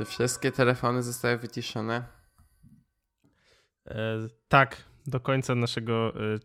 [0.00, 2.04] Czy wszystkie telefony zostały wyciszone?
[3.86, 6.38] E, tak, do końca naszego e,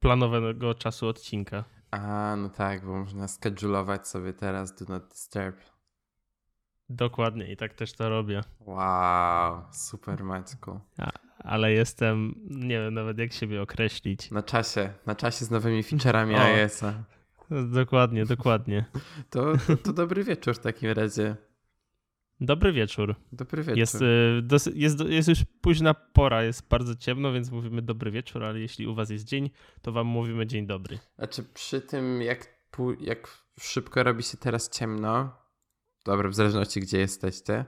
[0.00, 1.64] planowanego czasu odcinka.
[1.90, 5.56] A, no tak, bo można schedulować sobie teraz Do Not Disturb.
[6.88, 8.40] Dokładnie i tak też to robię.
[8.60, 10.80] Wow, super Maćku.
[10.98, 14.30] A, ale jestem, nie wiem nawet jak siebie określić.
[14.30, 17.04] Na czasie, na czasie z nowymi featureami iOS-a.
[17.50, 18.84] Dokładnie, dokładnie.
[19.30, 21.36] To, to, to dobry wieczór w takim razie.
[22.46, 23.14] Dobry wieczór.
[23.32, 23.78] Dobry wieczór.
[23.78, 28.60] Jest, y, jest, jest już późna pora, jest bardzo ciemno, więc mówimy dobry wieczór, ale
[28.60, 29.50] jeśli u was jest dzień,
[29.82, 30.98] to wam mówimy dzień dobry.
[31.16, 32.48] Znaczy przy tym, jak,
[33.00, 33.28] jak
[33.60, 35.36] szybko robi się teraz ciemno,
[36.04, 37.64] dobra, w zależności gdzie jesteście,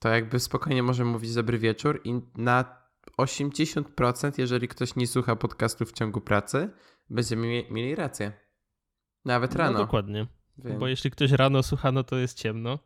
[0.00, 2.78] to jakby spokojnie możemy mówić dobry wieczór i na
[3.18, 6.70] 80%, jeżeli ktoś nie słucha podcastu w ciągu pracy,
[7.10, 8.32] będziemy mieli rację.
[9.24, 9.72] Nawet no, rano.
[9.72, 10.26] No dokładnie.
[10.58, 10.78] Wiem.
[10.78, 12.78] Bo jeśli ktoś rano słucha, no to jest ciemno.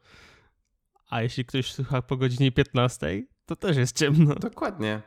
[1.10, 4.34] A jeśli ktoś słucha po godzinie 15, to też jest ciemno.
[4.34, 5.02] Dokładnie.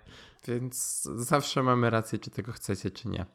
[0.47, 3.25] Więc zawsze mamy rację, czy tego chcecie, czy nie.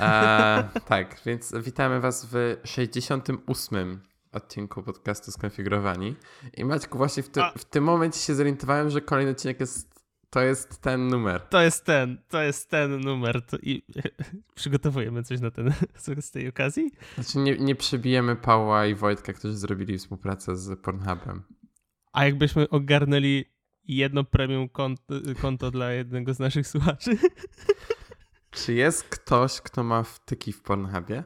[0.00, 4.00] E, tak, więc witamy Was w 68
[4.32, 6.16] odcinku podcastu Skonfigurowani.
[6.54, 9.91] I Maćku, właśnie w, ty, w tym momencie się zorientowałem, że kolejny odcinek jest
[10.32, 11.40] to jest ten numer.
[11.40, 13.42] To jest ten, to jest ten numer.
[13.42, 13.82] To I
[14.54, 15.72] przygotowujemy coś na ten,
[16.20, 16.90] z tej okazji?
[17.14, 21.42] Znaczy nie, nie przebijemy Pawła i Wojtka, którzy zrobili współpracę z Pornhubem.
[22.12, 23.44] A jakbyśmy ogarnęli
[23.84, 27.18] jedno premium konto, konto dla jednego z naszych słuchaczy?
[28.50, 31.24] Czy jest ktoś, kto ma wtyki w Pornhubie?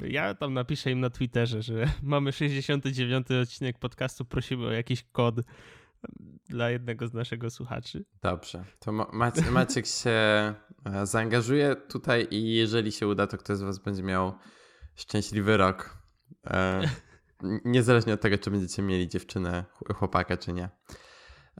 [0.00, 5.36] Ja tam napiszę im na Twitterze, że mamy 69 odcinek podcastu, prosimy o jakiś kod
[6.48, 8.04] dla jednego z naszego słuchaczy.
[8.22, 8.92] Dobrze, to
[9.52, 10.54] Maciek, się e,
[11.02, 14.38] zaangażuje tutaj i jeżeli się uda, to ktoś z was będzie miał
[14.94, 15.98] szczęśliwy rok.
[16.46, 16.82] E,
[17.64, 20.68] niezależnie od tego, czy będziecie mieli dziewczynę, chłopaka, czy nie.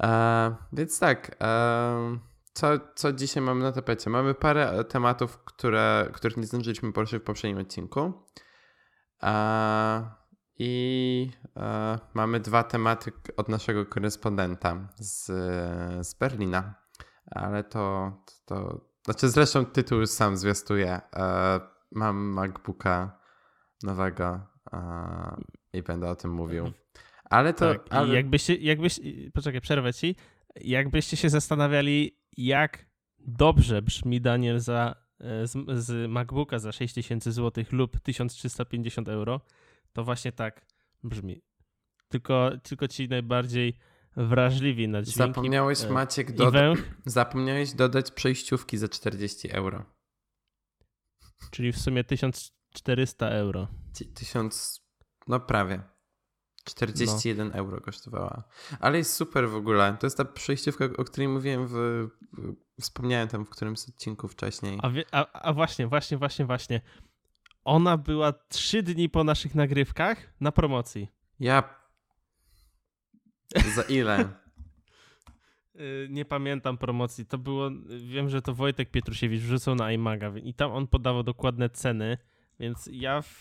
[0.01, 2.19] E, więc tak, e,
[2.53, 4.11] co, co dzisiaj mamy na tapecie?
[4.11, 8.13] Mamy parę tematów, które, których nie zdążyliśmy poruszyć w poprzednim odcinku.
[9.23, 10.11] E,
[10.59, 15.27] i e, mamy dwa tematy od naszego korespondenta z,
[16.07, 16.75] z Berlina.
[17.31, 18.13] Ale to,
[18.45, 18.81] to.
[19.05, 21.01] Znaczy, zresztą tytuł już sam zwiastuje.
[21.17, 21.61] E,
[21.93, 23.19] mam MacBooka
[23.83, 24.41] nowego
[24.73, 24.79] e,
[25.73, 26.73] i będę o tym mówił.
[27.25, 27.75] Ale to.
[27.75, 28.15] Tak, ale...
[28.15, 29.01] jakbyście, jakbyś,
[29.35, 30.17] poczekaj, przerwę ci.
[30.61, 32.87] Jakbyście się zastanawiali, jak
[33.19, 39.41] dobrze brzmi Daniel za, e, z, z MacBooka za 6000 zł lub 1350 euro,
[39.97, 40.67] to właśnie tak
[41.05, 41.43] brzmi.
[42.09, 43.79] Tylko, tylko ci najbardziej
[44.17, 45.19] wrażliwi na dźwięki.
[45.19, 46.73] Zapomniałeś, e, Maciek, doda
[47.07, 49.85] zapomniałeś dodać przejściówki za 40 euro.
[51.51, 53.69] Czyli w sumie 1400 euro.
[54.15, 54.81] 1000,
[55.29, 55.83] no prawie.
[56.65, 57.55] 41 no.
[57.55, 58.43] euro kosztowała.
[58.81, 59.97] Ale jest super w ogóle.
[60.01, 61.77] To jest ta przejściówka, o której mówiłem w,
[62.81, 64.79] wspomniałem tam w którymś z odcinków wcześniej.
[64.83, 66.81] A, wie, a, a właśnie, właśnie, właśnie, właśnie.
[67.67, 71.09] Ona była trzy dni po naszych nagrywkach na promocji.
[71.41, 71.75] Ja.
[73.75, 74.25] Za ile?
[75.81, 77.27] Y, nie pamiętam promocji.
[77.27, 77.71] To było.
[78.07, 82.19] Wiem, że to Wojtek Pietrusiewicz wrzucał na iMaga i tam on podawał dokładne ceny.
[82.61, 83.41] Więc ja w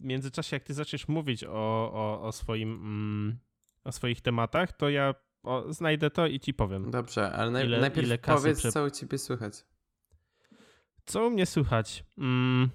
[0.00, 1.52] międzyczasie, jak ty zaczniesz mówić o,
[1.92, 2.72] o, o swoim.
[2.72, 3.38] Mm,
[3.84, 6.90] o swoich tematach, to ja o, znajdę to i ci powiem.
[6.90, 8.72] Dobrze, ale naj, ile, najpierw ile powiedz, prze...
[8.72, 9.64] co u ciebie słychać.
[11.04, 12.04] Co u mnie słychać?
[12.18, 12.70] Mm,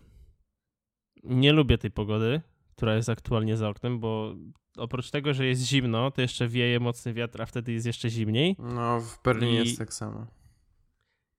[1.24, 2.42] nie lubię tej pogody,
[2.76, 4.36] która jest aktualnie za oknem, bo
[4.78, 8.56] oprócz tego, że jest zimno, to jeszcze wieje mocny wiatr, a wtedy jest jeszcze zimniej.
[8.60, 10.28] No, w Berlinie I, jest tak samo.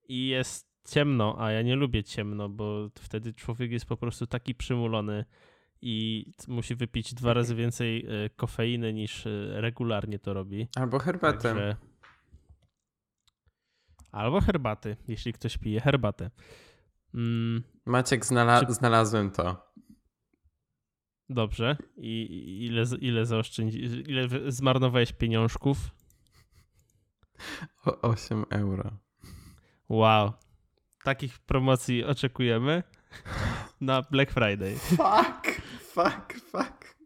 [0.09, 4.55] I jest ciemno, a ja nie lubię ciemno, bo wtedy człowiek jest po prostu taki
[4.55, 5.25] przymulony
[5.81, 10.69] i musi wypić dwa razy więcej e, kofeiny niż e, regularnie to robi.
[10.77, 11.39] Albo herbatę.
[11.39, 11.77] Także...
[14.13, 16.31] Albo herbaty, jeśli ktoś pije herbatę.
[17.15, 17.63] Mm.
[17.87, 19.74] Maciek, znala- znalazłem to.
[21.29, 21.77] Dobrze.
[21.97, 25.79] I ile, ile zaoszczędzi, ile zmarnowałeś pieniążków?
[27.87, 28.91] O 8 euro.
[29.89, 30.33] Wow.
[31.05, 32.83] Takich promocji oczekujemy
[33.81, 34.77] na Black Friday.
[34.77, 36.97] Fuck, fuck, fuck.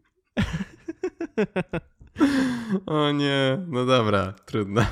[2.85, 4.85] o nie, no dobra, trudno.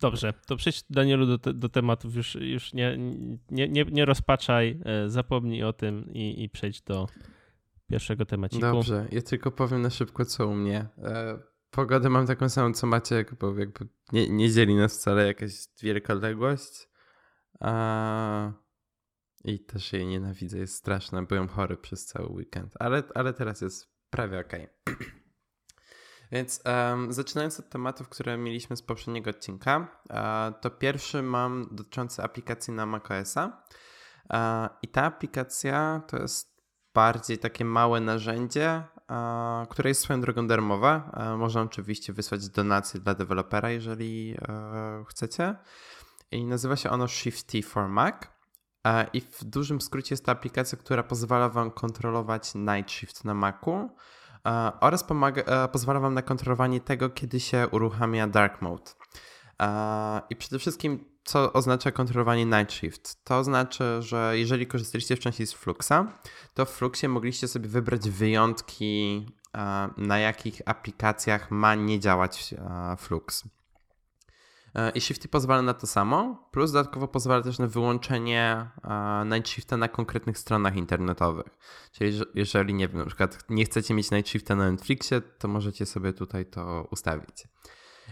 [0.00, 2.98] Dobrze, to przejdź Danielu do, te, do tematów, już, już nie,
[3.50, 7.06] nie, nie, nie rozpaczaj, e, zapomnij o tym i, i przejdź do
[7.90, 8.60] pierwszego temaciku.
[8.60, 10.88] Dobrze, ja tylko powiem na szybko co u mnie.
[10.98, 11.38] E,
[11.70, 15.52] pogodę mam taką samą co macie, bo jakby nie, nie dzieli nas wcale jakaś
[15.82, 16.88] wielka odległość.
[17.60, 18.52] A
[19.44, 21.22] I też jej nienawidzę, jest straszna.
[21.22, 24.52] Byłem chory przez cały weekend, ale, ale teraz jest prawie ok.
[26.32, 29.78] Więc um, zaczynając od tematów, które mieliśmy z poprzedniego odcinka,
[30.10, 30.16] uh,
[30.60, 33.62] to pierwszy mam dotyczący aplikacji na macOSa.
[34.30, 34.38] Uh,
[34.82, 36.58] I ta aplikacja to jest
[36.94, 41.02] bardziej takie małe narzędzie, uh, które jest swoją drogą darmowe.
[41.38, 44.36] Można oczywiście wysłać donacje dla dewelopera, jeżeli
[45.08, 45.56] chcecie.
[46.30, 48.14] I nazywa się ono Shifty for Mac.
[49.12, 53.90] I w dużym skrócie jest to aplikacja, która pozwala Wam kontrolować Night Shift na Macu
[54.80, 58.90] oraz pomaga, e, pozwala Wam na kontrolowanie tego, kiedy się uruchamia Dark Mode.
[60.30, 63.24] I przede wszystkim, co oznacza kontrolowanie Night Shift?
[63.24, 65.92] To znaczy, że jeżeli korzystaliście wcześniej z Fluxa,
[66.54, 69.26] to w Fluxie mogliście sobie wybrać wyjątki,
[69.96, 72.54] na jakich aplikacjach ma nie działać
[72.98, 73.44] Flux.
[74.74, 79.48] E, I Shifty pozwala na to samo, plus dodatkowo pozwala też na wyłączenie e, Night
[79.48, 81.58] Shifta na konkretnych stronach internetowych.
[81.92, 85.86] Czyli jeżeli, nie wiem, na przykład nie chcecie mieć Night Shifta na Netflixie, to możecie
[85.86, 87.48] sobie tutaj to ustawić.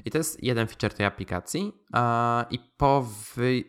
[0.04, 1.72] I to jest jeden feature tej aplikacji.
[1.94, 3.64] E, I po, wy,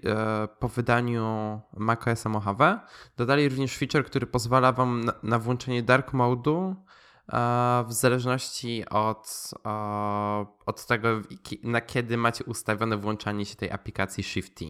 [0.60, 2.80] po wydaniu macOS Mojave
[3.18, 6.76] dodali również feature, który pozwala Wam na, na włączenie dark mode'u
[7.88, 9.52] w zależności od,
[10.66, 11.10] od tego,
[11.64, 14.66] na kiedy macie ustawione włączanie się tej aplikacji Shifty.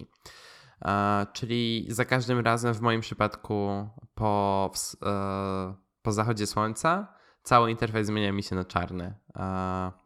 [1.34, 4.72] Czyli za każdym razem w moim przypadku po,
[5.06, 7.14] e, po zachodzie słońca
[7.44, 9.16] cały interfejs zmienia mi się na czarny.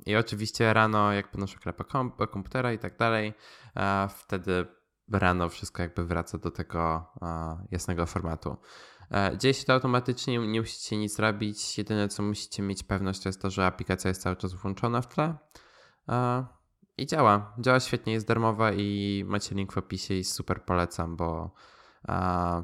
[0.05, 1.83] I oczywiście rano, jak podnoszę klapę
[2.31, 3.33] komputera i tak dalej,
[4.09, 4.65] wtedy
[5.11, 7.11] rano wszystko jakby wraca do tego
[7.71, 8.57] jasnego formatu.
[9.11, 11.77] E, dzieje się to automatycznie, nie musicie nic robić.
[11.77, 15.07] Jedyne co musicie mieć pewność to jest to, że aplikacja jest cały czas włączona w
[15.07, 15.35] tle.
[16.09, 16.45] E,
[16.97, 17.55] I działa.
[17.59, 21.53] Działa świetnie, jest darmowa i macie link w opisie i super polecam, bo
[22.09, 22.63] e,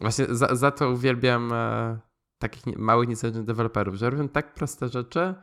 [0.00, 1.52] właśnie za, za to uwielbiam
[2.38, 5.34] takich małych, niezależnych deweloperów, że robią tak proste rzeczy,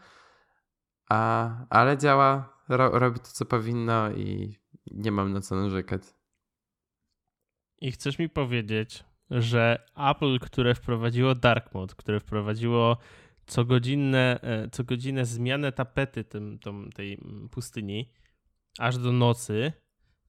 [1.10, 4.58] a, ale działa, ro, robi to co powinno i
[4.92, 6.02] nie mam na co narzekać.
[7.82, 12.98] I chcesz mi powiedzieć, że Apple, które wprowadziło Dark Mode, które wprowadziło
[13.56, 17.20] cogodzinne, e, cogodzinne zmianę tapety tym, tą, tej
[17.52, 18.12] pustyni
[18.80, 19.74] aż do nocy,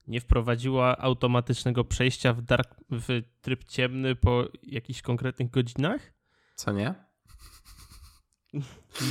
[0.07, 6.13] nie wprowadziła automatycznego przejścia w, dark, w tryb ciemny po jakichś konkretnych godzinach?
[6.55, 7.07] Co nie?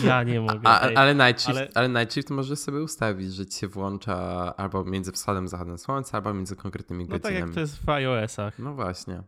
[0.04, 0.68] Ja nie mogę.
[0.68, 1.68] A, ale, night shift, ale...
[1.74, 4.16] ale night shift możesz sobie ustawić, że ci się włącza
[4.56, 7.34] albo między wschodem a zachodem słońca, albo między konkretnymi godzinami.
[7.34, 8.58] No tak jak to jest w iOS-ach.
[8.58, 9.22] No właśnie.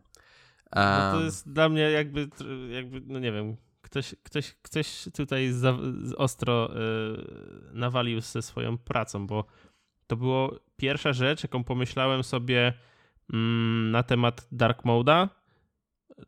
[0.75, 2.29] No to jest dla mnie jakby,
[2.69, 5.77] jakby no nie wiem, ktoś, ktoś, ktoś tutaj za,
[6.17, 6.77] ostro y,
[7.73, 9.45] nawalił ze swoją pracą, bo
[10.07, 12.73] to było pierwsza rzecz, jaką pomyślałem sobie
[13.33, 15.27] mm, na temat Dark Mode'a,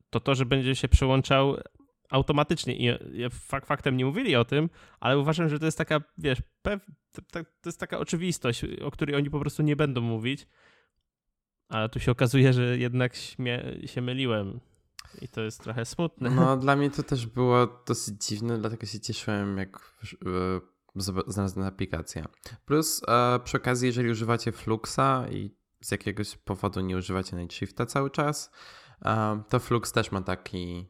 [0.10, 1.58] to to, że będzie się przełączał
[2.10, 2.76] automatycznie.
[2.76, 3.00] I
[3.32, 7.22] fakt, faktem nie mówili o tym, ale uważam, że to jest taka, wiesz, pew, to,
[7.32, 10.48] to jest taka oczywistość, o której oni po prostu nie będą mówić.
[11.72, 13.16] Ale tu się okazuje, że jednak
[13.86, 14.60] się myliłem.
[15.22, 16.30] I to jest trochę smutne.
[16.30, 19.96] No, dla mnie to też było dosyć dziwne, dlatego się cieszyłem, jak
[20.26, 20.62] e,
[21.28, 22.26] znalazłem aplikację.
[22.66, 28.10] Plus e, przy okazji, jeżeli używacie Fluxa i z jakiegoś powodu nie używacie Nightshifta cały
[28.10, 28.52] czas,
[29.06, 30.88] e, to Flux też ma taki.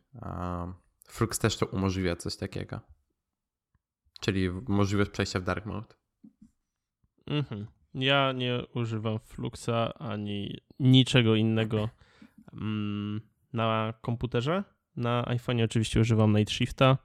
[1.08, 2.80] Flux też to umożliwia coś takiego.
[4.20, 5.96] Czyli możliwość przejścia w dark mode.
[7.28, 7.68] Mhm.
[7.94, 11.90] Ja nie używam Fluxa ani niczego innego
[12.54, 13.22] mm,
[13.54, 14.64] na komputerze.
[14.96, 16.98] Na iPhone oczywiście używam Night Shifta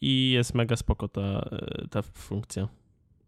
[0.00, 1.50] i jest mega spoko ta,
[1.90, 2.68] ta funkcja.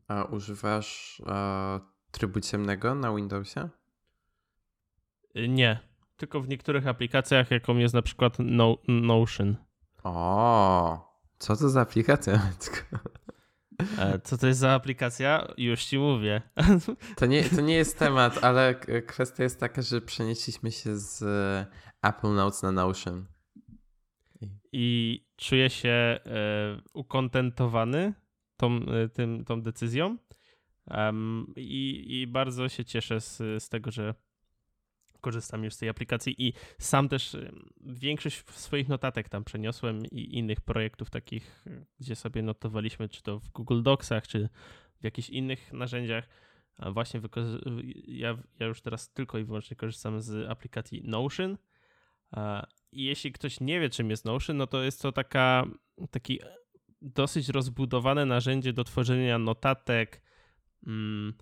[0.08, 3.68] A używasz e, trybu ciemnego na Windowsie?
[5.48, 5.78] Nie,
[6.16, 9.56] tylko w niektórych aplikacjach, jaką jest na przykład no, Notion.
[10.02, 12.40] O, co to za aplikacja?
[13.98, 15.48] E, co to jest za aplikacja?
[15.56, 16.42] Już ci mówię.
[17.16, 18.74] To nie, to nie jest temat, ale
[19.06, 21.24] kwestia jest taka, że przenieśliśmy się z
[22.02, 23.26] Apple Notes na Notion.
[24.72, 26.20] I czuję się e,
[26.94, 28.14] ukontentowany
[28.56, 30.16] tą, e, tym, tą decyzją.
[30.86, 34.14] Um, i, I bardzo się cieszę z, z tego, że
[35.22, 37.36] korzystam już z tej aplikacji i sam też
[37.80, 41.64] większość swoich notatek tam przeniosłem i innych projektów takich,
[42.00, 44.48] gdzie sobie notowaliśmy, czy to w Google Docsach, czy
[45.00, 46.28] w jakichś innych narzędziach.
[46.92, 47.20] Właśnie
[48.06, 51.58] ja, ja już teraz tylko i wyłącznie korzystam z aplikacji Notion.
[52.92, 55.66] I jeśli ktoś nie wie, czym jest Notion, no to jest to taka,
[56.10, 56.40] taki
[57.02, 60.22] dosyć rozbudowane narzędzie do tworzenia notatek,
[60.86, 61.34] mm,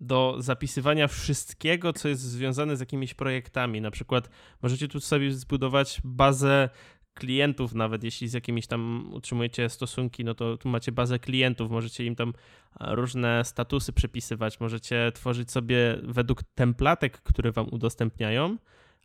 [0.00, 3.80] do zapisywania wszystkiego, co jest związane z jakimiś projektami.
[3.80, 4.30] Na przykład
[4.62, 6.68] możecie tu sobie zbudować bazę
[7.14, 12.04] klientów, nawet jeśli z jakimiś tam utrzymujecie stosunki, no to tu macie bazę klientów, możecie
[12.04, 12.32] im tam
[12.80, 18.56] różne statusy przypisywać, możecie tworzyć sobie według templatek, które wam udostępniają.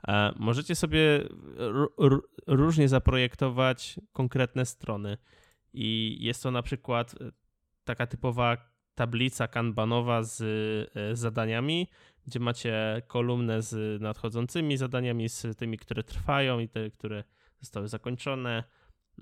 [0.07, 1.24] E, możecie sobie
[2.48, 5.17] różnie zaprojektować konkretne strony.
[5.74, 7.15] I jest to na przykład
[7.83, 10.41] taka typowa tablica kanbanowa z
[10.95, 11.88] e, zadaniami,
[12.27, 17.24] gdzie macie kolumnę z nadchodzącymi zadaniami, z tymi, które trwają i te, które
[17.60, 18.63] zostały zakończone.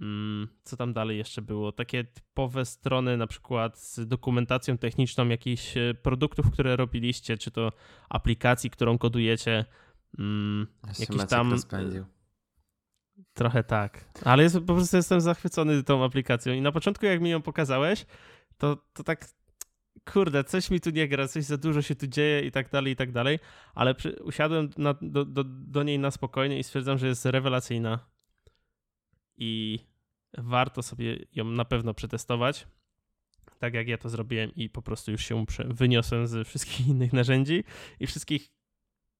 [0.01, 1.71] Mm, co tam dalej jeszcze było?
[1.71, 7.71] Takie typowe strony, na przykład z dokumentacją techniczną jakichś e, produktów, które robiliście, czy to
[8.09, 9.65] aplikacji, którą kodujecie.
[10.19, 10.67] Mm,
[10.99, 11.51] jakiś tam.
[11.51, 12.05] Rozpędził.
[13.33, 14.05] Trochę tak.
[14.25, 16.53] Ale jest, po prostu jestem zachwycony tą aplikacją.
[16.53, 18.05] I na początku, jak mi ją pokazałeś,
[18.57, 19.25] to, to tak
[20.05, 22.93] kurde, coś mi tu nie gra, coś za dużo się tu dzieje i tak dalej,
[22.93, 23.39] i tak dalej,
[23.75, 27.99] ale przy, usiadłem na, do, do, do niej na spokojnie i stwierdzam, że jest rewelacyjna.
[29.37, 29.79] I
[30.37, 32.67] warto sobie ją na pewno przetestować,
[33.59, 37.63] tak jak ja to zrobiłem i po prostu już się wyniosłem ze wszystkich innych narzędzi
[37.99, 38.49] i wszystkich,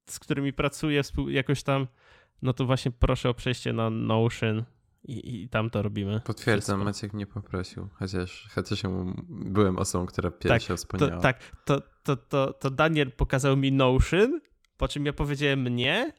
[0.09, 1.87] z którymi pracuję jakoś tam,
[2.41, 4.63] no to właśnie proszę o przejście na Notion,
[5.03, 6.21] i, i tam to robimy.
[6.25, 6.85] Potwierdzam, Wszystko.
[6.85, 8.89] Maciek mnie poprosił, chociaż, chociaż ja
[9.29, 11.15] byłem osobą, która pierwsza tak, wspomniała.
[11.15, 14.39] To, tak, to, to, to, to Daniel pokazał mi Notion,
[14.77, 16.13] po czym ja powiedziałem nie,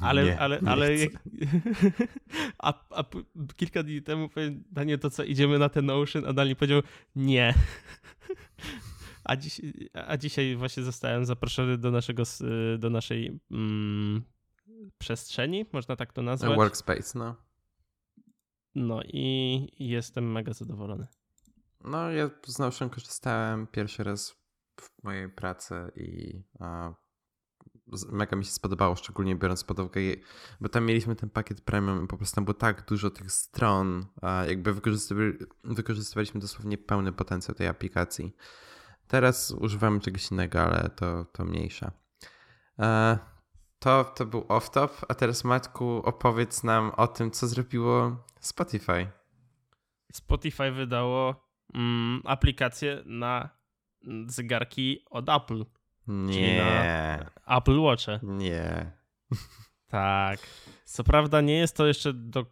[0.00, 0.88] ale, nie, ale, nie ale
[2.58, 3.04] a, a,
[3.56, 6.26] kilka dni temu powiedziałem, Daniel, to co, idziemy na ten Notion?
[6.26, 6.82] A Daniel powiedział
[7.16, 7.54] nie.
[9.28, 9.60] A, dziś,
[10.06, 12.22] a dzisiaj właśnie zostałem zaproszony do naszego,
[12.78, 14.22] do naszej mm,
[14.98, 16.56] przestrzeni, można tak to nazwać.
[16.56, 17.45] Workspace, no.
[18.76, 21.06] No i jestem mega zadowolony.
[21.84, 24.30] No, ja z Notion korzystałem pierwszy raz
[24.80, 26.94] w mojej pracy i a,
[28.12, 30.00] mega mi się spodobało, szczególnie biorąc pod uwagę,
[30.60, 34.06] bo tam mieliśmy ten pakiet premium i po prostu tam było tak dużo tych stron,
[34.22, 35.32] a jakby wykorzystywali,
[35.64, 38.36] wykorzystywaliśmy dosłownie pełny potencjał tej aplikacji.
[39.08, 41.92] Teraz używamy czegoś innego, ale to, to mniejsza.
[42.78, 43.18] E,
[43.78, 49.06] to, to był off-top, a teraz Matku opowiedz nam o tym, co zrobiło Spotify.
[50.12, 53.48] Spotify wydało mm, aplikację na
[54.26, 55.64] zegarki od Apple.
[56.06, 57.26] Nie.
[57.46, 58.20] Apple Watche.
[58.22, 58.90] Nie.
[59.88, 60.40] Tak.
[60.84, 62.46] Co prawda nie jest to jeszcze do,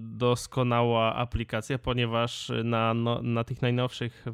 [0.00, 4.24] doskonała aplikacja, ponieważ na, no, na tych najnowszych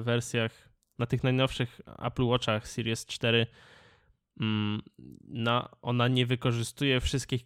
[0.00, 0.68] wersjach,
[0.98, 3.46] na tych najnowszych Apple Watchach Series 4 mm,
[5.28, 7.42] na, ona nie wykorzystuje wszystkich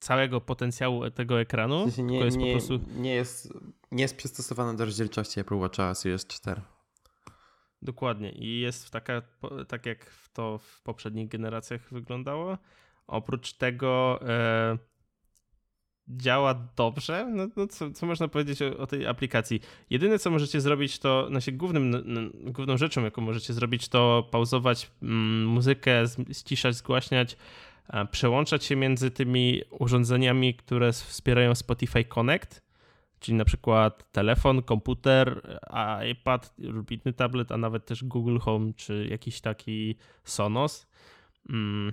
[0.00, 1.86] całego potencjału tego ekranu.
[1.86, 2.80] W sensie nie, jest nie, prostu...
[2.96, 3.52] nie, jest,
[3.92, 6.60] nie jest przystosowana do rozdzielczości Apple Watcha Series 4.
[7.82, 8.32] Dokładnie.
[8.32, 9.22] I jest taka,
[9.68, 12.58] tak jak to w poprzednich generacjach wyglądało.
[13.06, 14.78] Oprócz tego e,
[16.16, 17.26] działa dobrze.
[17.34, 19.60] No, no co, co, można powiedzieć o, o, tej aplikacji?
[19.90, 22.02] Jedyne, co możecie zrobić, to znaczy głównym,
[22.34, 27.36] główną rzeczą, jaką możecie zrobić, to pauzować mm, muzykę, ściszać, zgłaśniać,
[28.10, 32.62] przełączać się między tymi urządzeniami, które wspierają Spotify Connect,
[33.20, 35.58] czyli na przykład telefon, komputer,
[36.10, 40.86] iPad lub inny tablet, a nawet też Google Home czy jakiś taki Sonos.
[41.48, 41.92] Mm.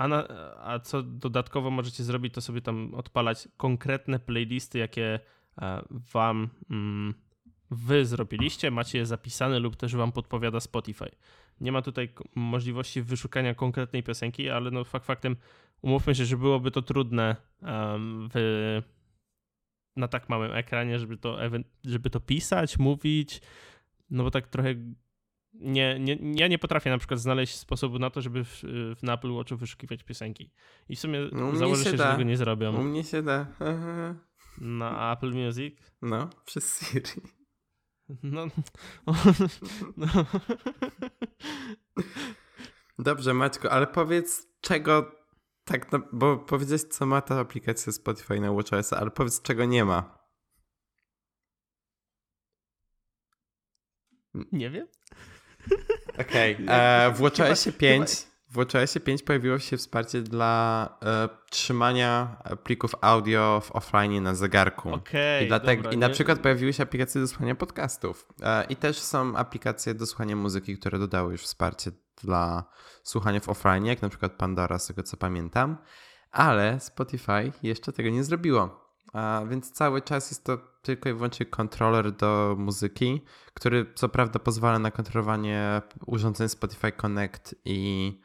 [0.00, 0.28] A, na,
[0.58, 5.20] a co dodatkowo możecie zrobić, to sobie tam odpalać konkretne playlisty, jakie
[5.62, 7.14] e, wam mm,
[7.70, 11.10] wy zrobiliście, macie je zapisane lub też wam podpowiada Spotify.
[11.60, 15.36] Nie ma tutaj możliwości wyszukania konkretnej piosenki, ale no fakt faktem
[15.82, 18.82] umówmy się, że byłoby to trudne um, w,
[19.96, 21.38] na tak małym ekranie, żeby to,
[21.84, 23.40] żeby to pisać, mówić,
[24.10, 24.74] no bo tak trochę
[25.54, 28.62] nie, nie, ja nie potrafię na przykład znaleźć sposobu na to, żeby w,
[28.96, 30.50] w na Apple Watchu wyszukiwać piosenki.
[30.88, 32.76] I w sumie no, założę się, się że tego nie zrobią.
[32.76, 33.46] U mnie się da.
[34.60, 35.74] Na Apple Music?
[36.02, 37.10] No, przez Siri.
[38.22, 38.46] No,
[39.96, 40.06] no.
[42.98, 45.20] Dobrze, Maćko, ale powiedz, czego
[45.64, 49.84] tak, no, bo powiedziałeś, co ma ta aplikacja Spotify na WatchOS, ale powiedz, czego nie
[49.84, 50.18] ma.
[54.52, 54.86] Nie wiem.
[56.20, 56.76] Okej, okay.
[56.76, 63.62] E, w WatchOS 5 w WatchOS 5 pojawiło się wsparcie dla e, trzymania plików audio
[63.64, 64.94] w offline na zegarku.
[64.94, 66.14] Okay, I, dlatego, dobra, I na nie...
[66.14, 68.28] przykład pojawiły się aplikacje do słuchania podcastów.
[68.42, 71.90] E, I też są aplikacje do słuchania muzyki, które dodały już wsparcie
[72.22, 72.64] dla
[73.02, 75.78] słuchania w offline, jak na przykład Pandora, z tego co pamiętam.
[76.30, 78.89] Ale Spotify jeszcze tego nie zrobiło.
[79.12, 83.24] A więc cały czas jest to tylko i wyłącznie kontroler do muzyki,
[83.54, 88.20] który co prawda pozwala na kontrolowanie urządzeń Spotify Connect i,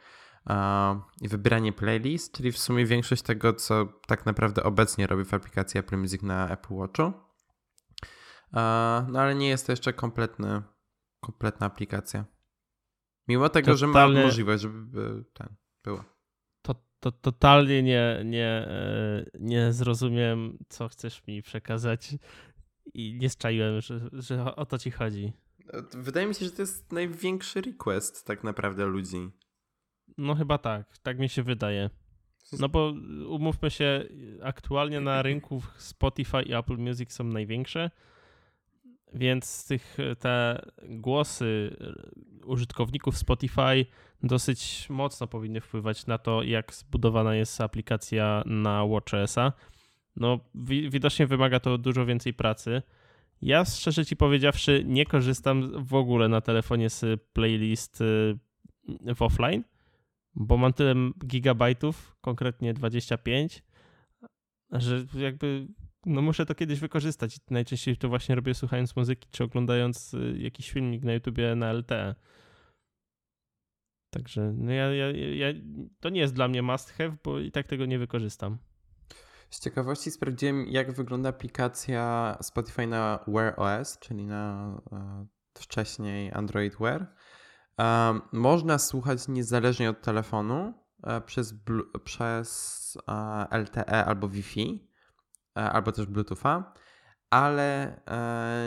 [1.22, 5.80] i wybieranie playlist, czyli w sumie większość tego, co tak naprawdę obecnie robi w aplikacji
[5.80, 7.14] Apple Music na Apple Watchu.
[9.08, 10.62] no ale nie jest to jeszcze kompletny,
[11.20, 12.26] kompletna aplikacja.
[13.28, 14.16] Mimo tego, Totalnie...
[14.16, 16.15] że ma możliwość, żeby ten było
[17.06, 22.16] to totalnie nie, nie, e, nie zrozumiem, co chcesz mi przekazać
[22.94, 25.34] i nie zczaiłem, że, że o to ci chodzi.
[25.94, 29.30] Wydaje mi się, że to jest największy request tak naprawdę ludzi.
[30.18, 31.90] No chyba tak, tak mi się wydaje.
[32.60, 32.94] No bo
[33.30, 34.06] umówmy się,
[34.44, 37.92] aktualnie na rynku Spotify i Apple Music są największe,
[39.14, 41.78] więc tych, te głosy
[42.46, 43.86] użytkowników Spotify
[44.24, 49.54] dosyć mocno powinny wpływać na to, jak zbudowana jest aplikacja na WatchOS-a.
[50.16, 50.40] No,
[50.90, 52.82] widocznie wymaga to dużo więcej pracy.
[53.42, 58.38] Ja szczerze ci powiedziawszy, nie korzystam w ogóle na telefonie z playlist y,
[59.16, 59.64] w offline,
[60.36, 60.96] bo mam tyle
[61.26, 63.64] gigabajtów, konkretnie 25,
[64.72, 65.68] że jakby
[66.06, 67.38] no muszę to kiedyś wykorzystać.
[67.50, 72.16] Najczęściej to właśnie robię słuchając muzyki, czy oglądając y, jakiś filmik na YouTubie na LTE.
[74.10, 75.48] Także no ja, ja, ja,
[76.00, 78.58] to nie jest dla mnie must have, bo i tak tego nie wykorzystam.
[79.50, 85.26] Z ciekawości sprawdziłem, jak wygląda aplikacja Spotify na Wear OS, czyli na e,
[85.58, 87.16] wcześniej Android Wear.
[88.32, 91.54] Można słuchać niezależnie od telefonu e, przez,
[92.04, 94.88] przez e, LTE albo Wi-Fi,
[95.56, 96.74] albo też Bluetootha,
[97.30, 98.02] ale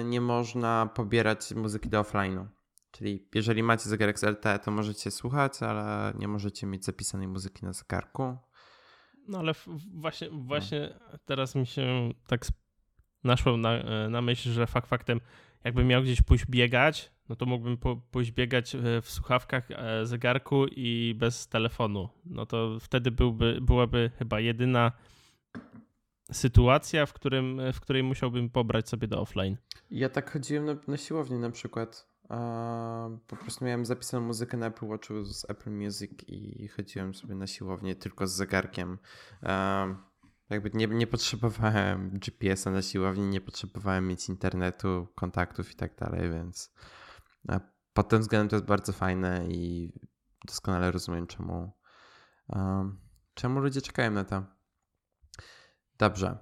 [0.04, 2.46] nie można pobierać muzyki do offline'u.
[2.90, 7.64] Czyli jeżeli macie zegarek z LTE, to możecie słuchać, ale nie możecie mieć zapisanej muzyki
[7.64, 8.36] na zegarku.
[9.28, 9.52] No ale
[9.94, 11.18] właśnie, właśnie no.
[11.24, 12.46] teraz mi się tak
[13.24, 15.20] naszło na, e, na myśl, że fakt faktem,
[15.64, 20.06] jakbym miał gdzieś pójść biegać, no to mógłbym po, pójść biegać e, w słuchawkach e,
[20.06, 22.08] zegarku i bez telefonu.
[22.24, 24.92] No to wtedy byłby, byłaby chyba jedyna
[26.32, 29.56] sytuacja, w, którym, w której musiałbym pobrać sobie do offline.
[29.90, 32.08] Ja tak chodziłem na, na siłownię na przykład
[33.26, 37.46] po prostu miałem zapisaną muzykę na Apple Watchu z Apple Music i chodziłem sobie na
[37.46, 38.98] siłownię tylko z zegarkiem.
[40.50, 46.30] jakby nie, nie potrzebowałem GPS-a na siłowni, nie potrzebowałem mieć internetu, kontaktów i tak dalej,
[46.30, 46.74] więc
[47.92, 49.92] pod tym względem to jest bardzo fajne i
[50.46, 51.72] doskonale rozumiem, czemu,
[53.34, 54.57] czemu ludzie czekają na to.
[55.98, 56.38] Dobrze.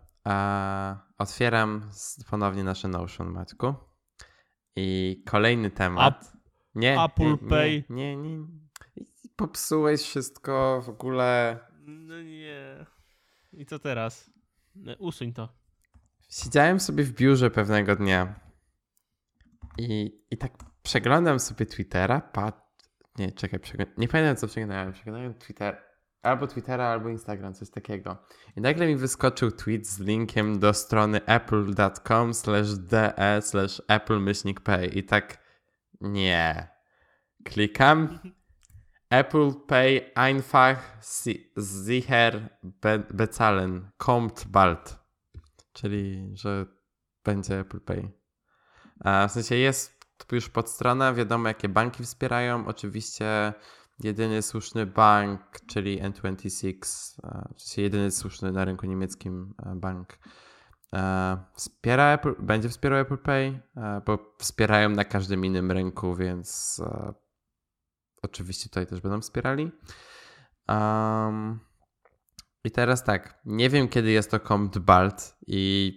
[1.18, 1.90] otwieram
[2.30, 3.74] ponownie nasze Notion, Maćku.
[4.76, 6.32] I kolejny temat.
[6.74, 7.84] nie, Apple nie, Pay.
[7.90, 8.46] Nie, nie, nie.
[9.36, 11.58] Popsułeś wszystko w ogóle.
[11.86, 12.86] No nie.
[13.52, 14.30] I co teraz?
[14.98, 15.48] Usuń to.
[16.28, 18.40] Siedziałem sobie w biurze pewnego dnia
[19.78, 22.66] i, i tak przeglądam sobie Twittera, pat...
[23.18, 23.94] Nie, czekaj, przeglądam.
[23.98, 24.92] nie pamiętam co przeglądałem.
[24.92, 25.82] Przeglądałem Twitter,
[26.22, 28.16] albo Twittera, albo Instagram, coś takiego.
[28.56, 34.20] I nagle mi wyskoczył tweet z linkiem do strony apple.com slash de slash apple
[34.64, 35.38] pay i tak
[36.00, 36.68] nie.
[37.44, 38.08] Klikam.
[39.10, 40.78] Apple Pay einfach
[41.56, 42.58] sicher
[43.12, 44.98] bezahlen, kommt bald.
[45.72, 46.66] Czyli, że
[47.24, 48.12] będzie Apple Pay.
[49.00, 49.96] A w sensie jest
[50.32, 52.66] już podstrona, wiadomo jakie banki wspierają.
[52.66, 53.52] Oczywiście
[54.00, 56.74] jedyny słuszny bank, czyli N26,
[57.56, 60.18] w sensie jedyny słuszny na rynku niemieckim bank,
[61.54, 63.60] wspiera Apple, będzie wspierał Apple Pay,
[64.06, 66.80] bo wspierają na każdym innym rynku, więc
[68.22, 69.70] oczywiście tutaj też będą wspierali.
[70.68, 71.60] Um,
[72.64, 75.92] I teraz tak, nie wiem kiedy jest to Compt Balt i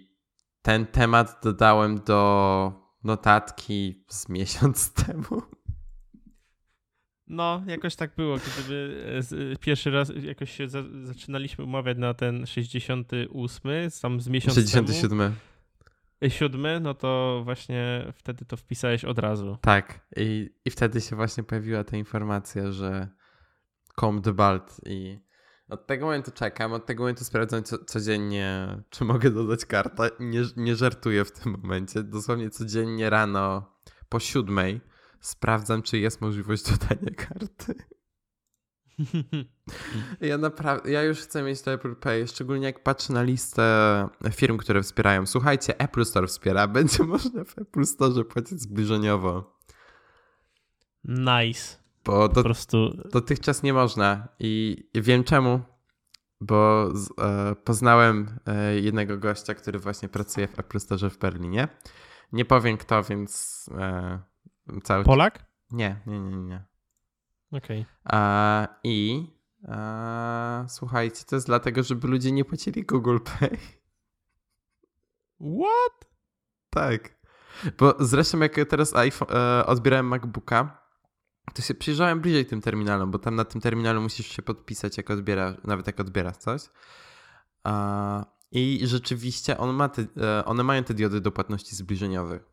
[0.62, 2.72] ten temat dodałem do
[3.04, 5.42] notatki z miesiąc temu.
[7.30, 8.36] No, jakoś tak było.
[8.36, 9.04] Gdyby
[9.52, 15.18] e, pierwszy raz jakoś się za, zaczynaliśmy umawiać na ten 68, tam z miesiąca 67.
[15.18, 19.58] Temu, 7, no to właśnie wtedy to wpisałeś od razu.
[19.60, 23.08] Tak, i, i wtedy się właśnie pojawiła ta informacja, że
[24.22, 25.18] de Balt i
[25.68, 30.10] od tego momentu czekam, od tego momentu sprawdzam co, codziennie, czy mogę dodać kartę.
[30.20, 32.02] Nie, nie żartuję w tym momencie.
[32.02, 33.74] Dosłownie codziennie rano
[34.08, 34.80] po siódmej
[35.20, 37.74] sprawdzam, czy jest możliwość dodania karty.
[40.20, 44.58] Ja naprawdę, ja już chcę mieć to Apple Pay, szczególnie jak patrzę na listę firm,
[44.58, 45.26] które wspierają.
[45.26, 49.58] Słuchajcie, Apple Store wspiera, będzie można w Apple Store płacić zbliżeniowo.
[51.04, 51.76] Nice.
[52.04, 52.96] Bo do, po prostu...
[53.12, 55.60] dotychczas nie można i wiem czemu.
[56.40, 61.68] bo z, e, poznałem e, jednego gościa, który właśnie pracuje w Apple Store w Berlinie.
[62.32, 64.20] Nie powiem kto, więc e,
[64.82, 65.46] cały Polak?
[65.70, 66.64] Nie, nie, nie, nie.
[67.52, 67.86] Okej.
[68.04, 68.68] Okay.
[68.84, 69.26] I
[69.68, 73.58] a, słuchajcie, to jest dlatego, żeby ludzie nie płacili Google Pay.
[75.40, 76.10] What?
[76.70, 77.20] Tak.
[77.78, 80.80] Bo zresztą jak teraz iPhone, e, odbierałem MacBooka,
[81.54, 85.10] to się przyjrzałem bliżej tym terminalom, bo tam na tym terminalu musisz się podpisać, jak
[85.10, 86.62] odbiera, nawet jak odbierasz coś.
[88.52, 92.49] I rzeczywiście on ma te, e, one mają te diody do płatności zbliżeniowych.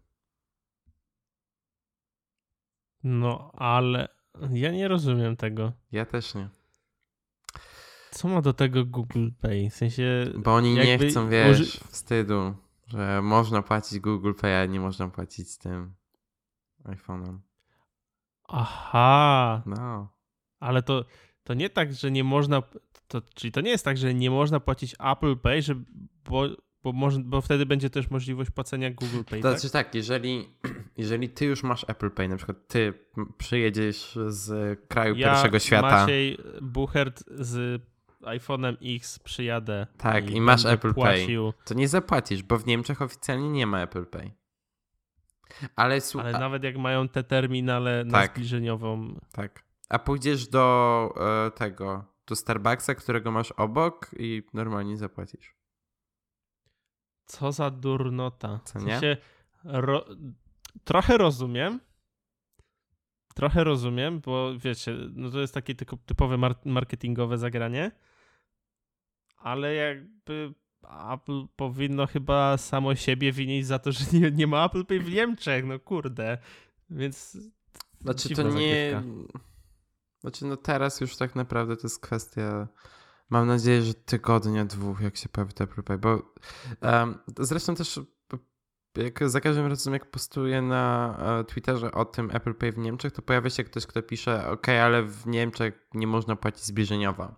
[3.07, 4.07] No, ale
[4.51, 5.71] ja nie rozumiem tego.
[5.91, 6.49] Ja też nie.
[8.11, 9.69] Co ma do tego Google Pay?
[9.69, 10.25] W sensie.
[10.37, 11.79] Bo oni nie chcą, wiesz, uży...
[11.87, 12.55] wstydu,
[12.87, 15.95] że można płacić Google Pay, a nie można płacić tym
[16.83, 17.39] iPhone'em.
[18.47, 19.63] Aha.
[19.65, 20.13] No.
[20.59, 21.05] Ale to,
[21.43, 22.63] to nie tak, że nie można.
[23.07, 25.75] To, czyli to nie jest tak, że nie można płacić Apple Pay, że,
[26.25, 26.43] bo,
[26.87, 29.41] bo, może, bo wtedy będzie też możliwość płacenia Google Pay.
[29.41, 29.59] To tak?
[29.59, 30.49] znaczy tak, jeżeli,
[30.97, 32.93] jeżeli ty już masz Apple Pay, na przykład ty
[33.37, 36.01] przyjedziesz z kraju ja, pierwszego świata.
[36.01, 37.81] Maciej Buchert z
[38.21, 39.87] iPhone'em X przyjadę.
[39.97, 41.53] Tak, i, i masz Apple płacił.
[41.53, 41.65] Pay.
[41.65, 44.31] To nie zapłacisz, bo w Niemczech oficjalnie nie ma Apple Pay.
[45.75, 49.19] Ale, Ale nawet jak mają te terminale na tak, zbliżeniową.
[49.31, 49.63] Tak.
[49.89, 51.13] A pójdziesz do
[51.47, 55.56] e, tego, do Starbucksa, którego masz obok i normalnie zapłacisz.
[57.27, 58.59] Co za durnota.
[58.63, 58.85] Co nie?
[58.85, 59.17] W sensie,
[59.63, 60.05] ro...
[60.83, 61.79] trochę rozumiem.
[63.35, 67.91] Trochę rozumiem, bo wiecie, no to jest takie typowe marketingowe zagranie.
[69.37, 70.53] Ale jakby
[71.13, 75.11] Apple powinno chyba samo siebie winić za to, że nie, nie ma Apple Pay w
[75.11, 76.37] Niemczech, no kurde.
[76.89, 77.37] Więc.
[78.01, 79.03] Znaczy to nie.
[80.19, 82.67] Znaczy, no teraz już tak naprawdę to jest kwestia.
[83.29, 86.33] Mam nadzieję, że tygodnia, dwóch, jak się pojawi Apple Pay, bo
[86.81, 87.99] um, zresztą też
[88.95, 93.13] jak za każdym razem jak postuję na e, Twitterze o tym Apple Pay w Niemczech,
[93.13, 97.35] to pojawia się ktoś, kto pisze, ok, ale w Niemczech nie można płacić zbliżeniowo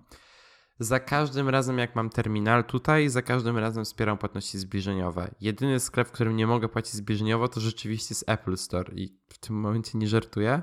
[0.80, 5.36] za każdym razem, jak mam terminal tutaj, za każdym razem wspieram płatności zbliżeniowe.
[5.42, 9.38] Jedyny sklep, w którym nie mogę płacić zbliżeniowo, to rzeczywiście jest Apple Store i w
[9.38, 10.62] tym momencie nie żartuję.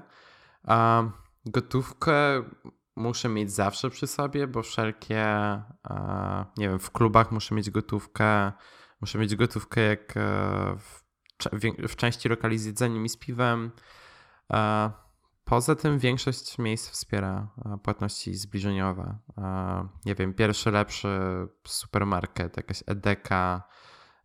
[0.63, 1.05] A
[1.47, 2.43] gotówkę
[2.97, 5.25] muszę mieć zawsze przy sobie, bo wszelkie,
[5.83, 8.53] a, nie wiem, w klubach muszę mieć gotówkę,
[9.01, 11.03] muszę mieć gotówkę jak e, w,
[11.89, 13.71] w części lokali z jedzeniem i z piwem.
[14.49, 14.91] A,
[15.47, 19.19] Poza tym większość miejsc wspiera e, płatności zbliżeniowe.
[19.39, 21.09] E, nie wiem, pierwszy lepszy
[21.67, 23.69] supermarket, jakaś Edeka,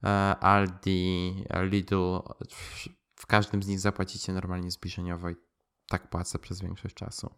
[0.03, 0.07] e,
[0.39, 2.19] Aldi, Lidl,
[3.15, 5.35] w każdym z nich zapłacicie normalnie zbliżeniowo i
[5.87, 7.35] tak płacę przez większość czasu.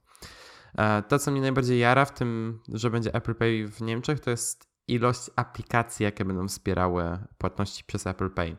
[1.07, 4.73] To, co mnie najbardziej jara w tym, że będzie Apple Pay w Niemczech, to jest
[4.87, 8.57] ilość aplikacji, jakie będą wspierały płatności przez Apple Pay.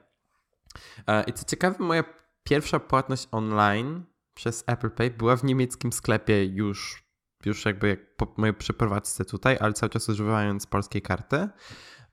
[1.26, 2.04] I co ciekawe, moja
[2.44, 7.04] pierwsza płatność online przez Apple Pay była w niemieckim sklepie już,
[7.44, 11.48] już jakby jak po mojej przeprowadzce tutaj, ale cały czas używając polskiej karty,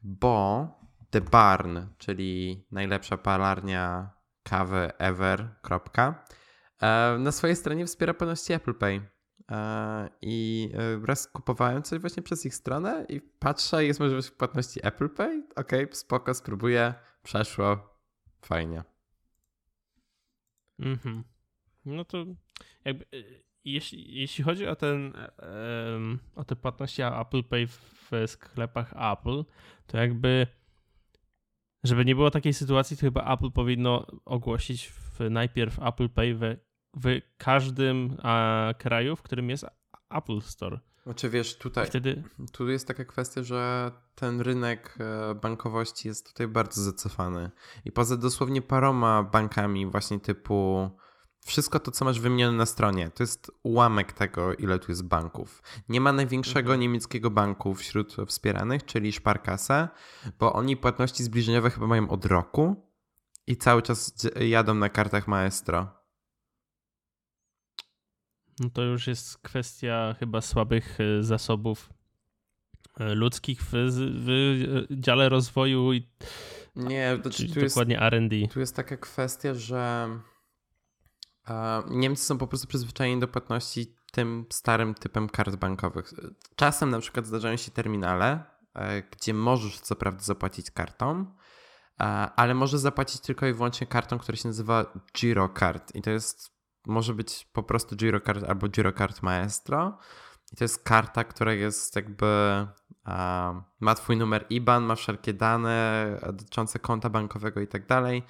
[0.04, 0.68] bo
[1.10, 4.10] The Barn, czyli najlepsza palarnia
[4.44, 6.26] kawy ever, kropka,
[6.82, 9.02] e, na swojej stronie wspiera płatności Apple Pay.
[9.52, 14.80] E, I e, raz kupowałem coś właśnie przez ich stronę i patrzę, jest możliwość płatności
[14.84, 15.44] Apple Pay.
[15.56, 17.98] Ok, spoko, spróbuję, przeszło,
[18.42, 18.84] fajnie.
[20.80, 21.24] Mhm.
[21.86, 22.26] No to
[22.86, 25.14] jakby y, jeśli, jeśli chodzi o ten
[26.36, 29.44] o te płatności Apple Pay w sklepach Apple,
[29.88, 30.48] to jakby
[31.84, 36.58] żeby nie było takiej sytuacji, to chyba Apple powinno ogłosić w, najpierw Apple Pay we,
[36.94, 39.66] w każdym a, kraju, w którym jest
[40.10, 40.80] Apple Store.
[41.04, 42.24] Znaczy wiesz, tutaj wtedy...
[42.52, 47.52] tu jest taka kwestia, że ten rynek e, bankowości jest tutaj bardzo zacofany.
[47.86, 50.90] I poza dosłownie paroma bankami właśnie typu
[51.46, 55.64] wszystko to, co masz wymienione na stronie, to jest ułamek tego, ile tu jest banków.
[55.90, 56.80] Nie ma największego mhm.
[56.80, 59.90] niemieckiego banku wśród wspieranych, czyli Sparkasse,
[60.40, 62.92] bo oni płatności zbliżeniowe chyba mają od roku
[63.48, 66.01] i cały czas jadą na kartach Maestro.
[68.60, 71.90] No to już jest kwestia chyba słabych e, zasobów
[73.00, 76.10] e, ludzkich w, w dziale rozwoju i
[76.76, 78.36] nie, to, tu dokładnie R&D.
[78.48, 80.10] Tu jest taka kwestia, że
[81.90, 86.14] Niemcy są po prostu przyzwyczajeni do płatności tym starym typem kart bankowych.
[86.56, 88.44] Czasem na przykład zdarzają się terminale,
[88.76, 91.26] e, gdzie możesz co prawda zapłacić kartą,
[92.00, 92.04] e,
[92.36, 94.86] ale możesz zapłacić tylko i wyłącznie kartą, która się nazywa
[95.18, 96.51] Girocard i to jest,
[96.88, 99.98] może być po prostu Girocard albo Girocard Maestro
[100.54, 102.68] i to jest karta, która jest jakby
[103.80, 108.24] ma twój numer IBAN, ma wszelkie dane dotyczące konta bankowego i tak dalej.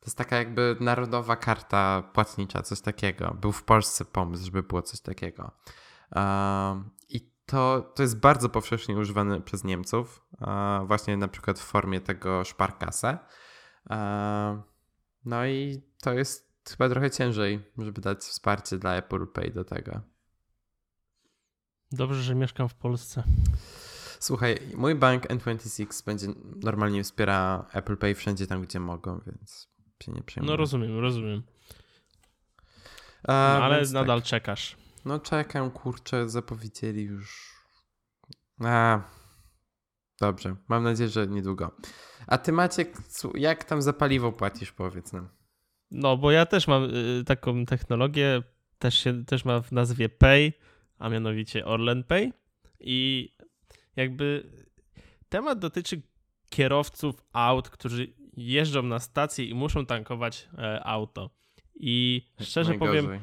[0.00, 3.36] To jest taka jakby narodowa karta płatnicza, coś takiego.
[3.40, 5.50] Był w Polsce pomysł, żeby było coś takiego.
[7.08, 10.26] I to, to jest bardzo powszechnie używane przez Niemców,
[10.86, 13.18] właśnie na przykład w formie tego Sparkasse.
[15.24, 20.00] No i to jest chyba trochę ciężej, żeby dać wsparcie dla Apple Pay do tego.
[21.92, 23.22] Dobrze, że mieszkam w Polsce.
[24.20, 26.26] Słuchaj, mój bank N26 będzie
[26.62, 29.68] normalnie wspiera Apple Pay wszędzie tam, gdzie mogą, więc
[30.02, 30.50] się nie przejmuję.
[30.50, 31.42] No rozumiem, rozumiem.
[33.28, 34.28] No, ale nadal tak.
[34.28, 34.76] czekasz.
[35.04, 37.56] No czekam, kurczę, zapowiedzieli już.
[38.64, 39.00] A,
[40.26, 41.70] dobrze, mam nadzieję, że niedługo.
[42.26, 42.98] A ty Maciek,
[43.34, 45.28] jak tam za paliwo płacisz, powiedz nam.
[45.90, 48.42] No, bo ja też mam y, taką technologię,
[48.78, 50.52] też, się, też ma w nazwie Pay,
[50.98, 52.32] a mianowicie Orlen Pay.
[52.80, 53.28] I
[53.96, 54.50] jakby
[55.28, 56.02] temat dotyczy
[56.50, 61.30] kierowców aut, którzy jeżdżą na stację i muszą tankować e, auto.
[61.74, 63.20] I szczerze powiem,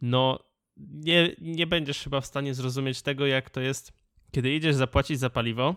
[0.00, 0.38] no
[0.76, 3.92] nie, nie będziesz chyba w stanie zrozumieć tego, jak to jest,
[4.30, 5.76] kiedy idziesz zapłacić za paliwo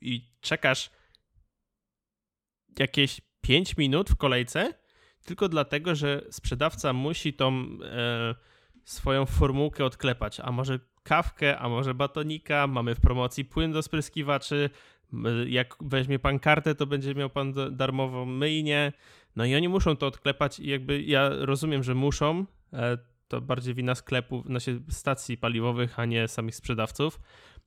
[0.00, 0.90] i czekasz
[2.78, 4.74] jakieś 5 minut w kolejce,
[5.24, 8.34] tylko dlatego, że sprzedawca musi tą e,
[8.84, 10.40] swoją formułkę odklepać.
[10.40, 14.70] A może kawkę, a może batonika, mamy w promocji płyn do spryskiwaczy,
[15.46, 18.92] jak weźmie pan kartę, to będzie miał pan darmową myjnię.
[19.36, 23.74] No i oni muszą to odklepać i jakby ja rozumiem, że muszą, e, to bardziej
[23.74, 27.20] wina sklepów, znaczy stacji paliwowych, a nie samych sprzedawców.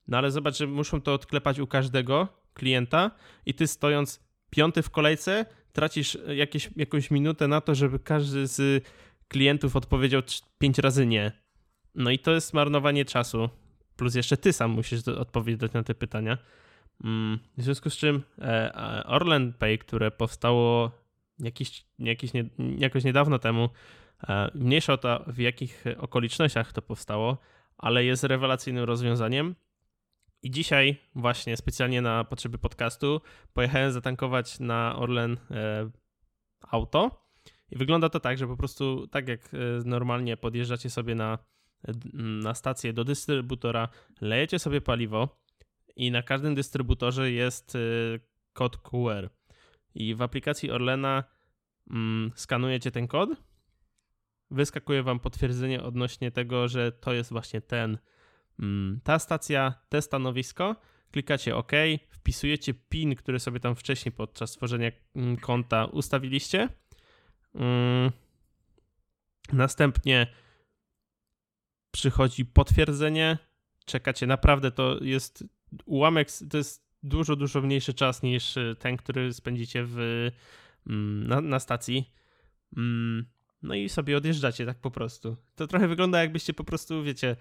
[0.08, 3.10] No ale zobacz, że muszą to odklepać u każdego klienta
[3.46, 8.84] i ty stojąc piąty w kolejce, tracisz jakieś, jakąś minutę na to, żeby każdy z
[9.28, 10.22] klientów odpowiedział
[10.58, 11.32] pięć razy nie.
[11.94, 13.48] No i to jest marnowanie czasu.
[13.96, 16.38] Plus jeszcze ty sam musisz odpowiedzieć na te pytania.
[17.04, 20.90] Mm, w związku z czym e, Orlen Pay, które powstało
[21.38, 22.44] jakiś, jakiś nie,
[22.78, 23.68] jakoś niedawno temu,
[24.28, 27.38] e, mniejsza o to, w jakich okolicznościach to powstało,
[27.78, 29.54] ale jest rewelacyjnym rozwiązaniem.
[30.44, 33.20] I dzisiaj właśnie specjalnie na potrzeby podcastu
[33.52, 35.90] pojechałem zatankować na Orlen e,
[36.60, 37.28] auto.
[37.70, 39.50] I wygląda to tak, że po prostu tak jak
[39.84, 41.38] normalnie podjeżdżacie sobie na,
[42.14, 43.88] na stację do dystrybutora,
[44.20, 45.44] lejecie sobie paliwo,
[45.96, 47.76] i na każdym dystrybutorze jest
[48.52, 49.30] kod QR.
[49.94, 51.24] I w aplikacji Orlena
[51.90, 53.30] mm, skanujecie ten kod,
[54.50, 57.98] wyskakuje wam potwierdzenie odnośnie tego, że to jest właśnie ten,
[59.04, 60.76] ta stacja, te stanowisko.
[61.10, 61.72] Klikacie OK,
[62.08, 66.68] wpisujecie PIN, który sobie tam wcześniej podczas tworzenia mm, konta ustawiliście.
[69.52, 70.26] Następnie
[71.90, 73.38] przychodzi potwierdzenie.
[73.84, 75.44] Czekacie, naprawdę to jest
[75.84, 79.98] ułamek to jest dużo, dużo mniejszy czas niż y, ten, który spędzicie w,
[80.86, 82.12] mm, na, na stacji.
[82.76, 83.26] Mm,
[83.62, 85.36] no i sobie odjeżdżacie tak po prostu.
[85.54, 87.36] To trochę wygląda jakbyście po prostu, wiecie,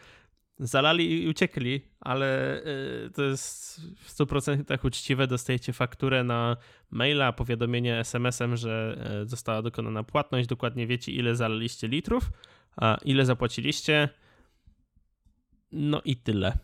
[0.60, 2.60] zalali i uciekli, ale
[3.06, 5.28] y, to jest w 100% uczciwe.
[5.28, 6.58] Dostajecie fakturę na
[6.92, 10.48] maila, powiadomienie SMS-em, że y, została dokonana płatność.
[10.48, 12.32] Dokładnie wiecie, ile zalaliście litrów,
[12.76, 14.10] a ile zapłaciliście.
[15.72, 16.58] No i tyle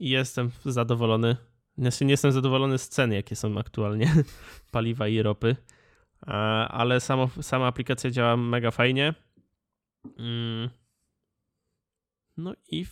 [0.00, 1.36] jestem zadowolony.
[1.78, 4.14] Znaczy nie jestem zadowolony z cen, jakie są aktualnie
[4.72, 5.56] paliwa i ropy,
[6.68, 9.14] ale samo, sama aplikacja działa mega fajnie.
[10.18, 10.81] Mm.
[12.36, 12.86] No i,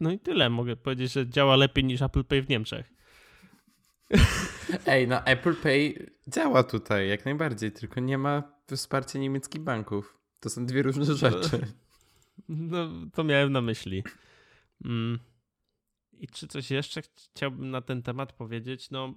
[0.00, 0.50] no i tyle.
[0.50, 2.92] Mogę powiedzieć, że działa lepiej niż Apple Pay w Niemczech.
[4.86, 8.42] Ej, no Apple Pay działa tutaj jak najbardziej, tylko nie ma
[8.76, 10.18] wsparcia niemieckich banków.
[10.40, 11.66] To są dwie różne rzeczy.
[12.48, 14.04] No, to miałem na myśli.
[14.84, 15.18] Mm.
[16.12, 17.02] I czy coś jeszcze
[17.34, 18.90] chciałbym na ten temat powiedzieć?
[18.90, 19.14] No,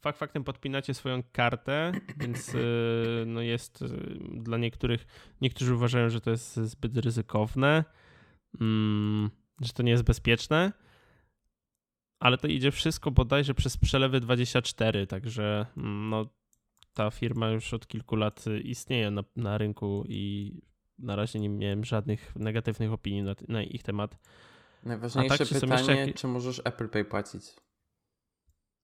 [0.00, 3.88] fakt faktem podpinacie swoją kartę, więc y, no jest y,
[4.30, 5.06] dla niektórych,
[5.40, 7.84] niektórzy uważają, że to jest zbyt ryzykowne,
[8.60, 9.30] mm,
[9.60, 10.72] że to nie jest bezpieczne,
[12.20, 16.26] ale to idzie wszystko bodajże przez przelewy 24, także mm, no,
[16.94, 20.52] ta firma już od kilku lat istnieje na, na rynku i
[20.98, 24.18] na razie nie miałem żadnych negatywnych opinii na, na ich temat.
[24.82, 26.16] Najważniejsze tak, pytanie, jak...
[26.16, 27.42] czy możesz Apple Pay płacić?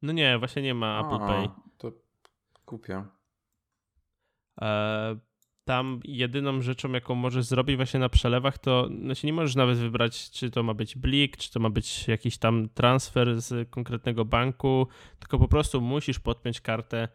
[0.03, 1.48] No nie, właśnie nie ma Apple A, Pay.
[1.79, 1.92] To
[2.64, 3.05] kupię.
[4.61, 5.16] E,
[5.64, 10.31] tam jedyną rzeczą, jaką możesz zrobić właśnie na przelewach, to znaczy nie możesz nawet wybrać,
[10.31, 14.87] czy to ma być blik, czy to ma być jakiś tam transfer z konkretnego banku,
[15.18, 17.09] tylko po prostu musisz podpiąć kartę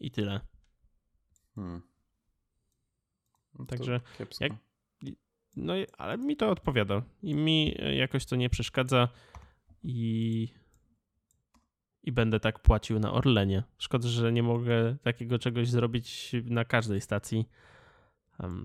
[0.00, 0.40] i tyle.
[1.54, 1.82] Hmm.
[3.58, 4.00] No Także
[4.40, 4.52] jak,
[5.56, 9.08] no ale mi to odpowiada i mi jakoś to nie przeszkadza
[9.82, 10.48] i
[12.02, 13.62] i będę tak płacił na Orlenie.
[13.78, 17.48] Szkoda, że nie mogę takiego czegoś zrobić na każdej stacji.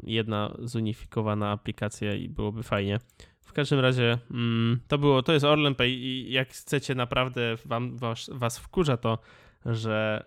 [0.03, 2.99] Jedna zunifikowana aplikacja i byłoby fajnie.
[3.41, 7.97] W każdym razie mm, to było, to jest Orlen Pay i jak chcecie naprawdę wam,
[7.97, 9.19] was, was wkurza to,
[9.65, 10.25] że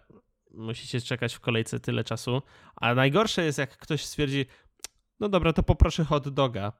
[0.54, 2.42] musicie czekać w kolejce tyle czasu,
[2.76, 4.46] a najgorsze jest jak ktoś stwierdzi,
[5.20, 6.72] no dobra, to poproszę hot doga.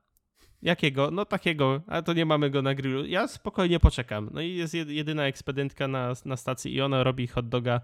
[0.63, 1.11] Jakiego?
[1.11, 3.07] No takiego, ale to nie mamy go na grillu.
[3.07, 4.31] Ja spokojnie poczekam.
[4.33, 7.81] No i jest jedyna ekspedentka na, na stacji i ona robi hot doga,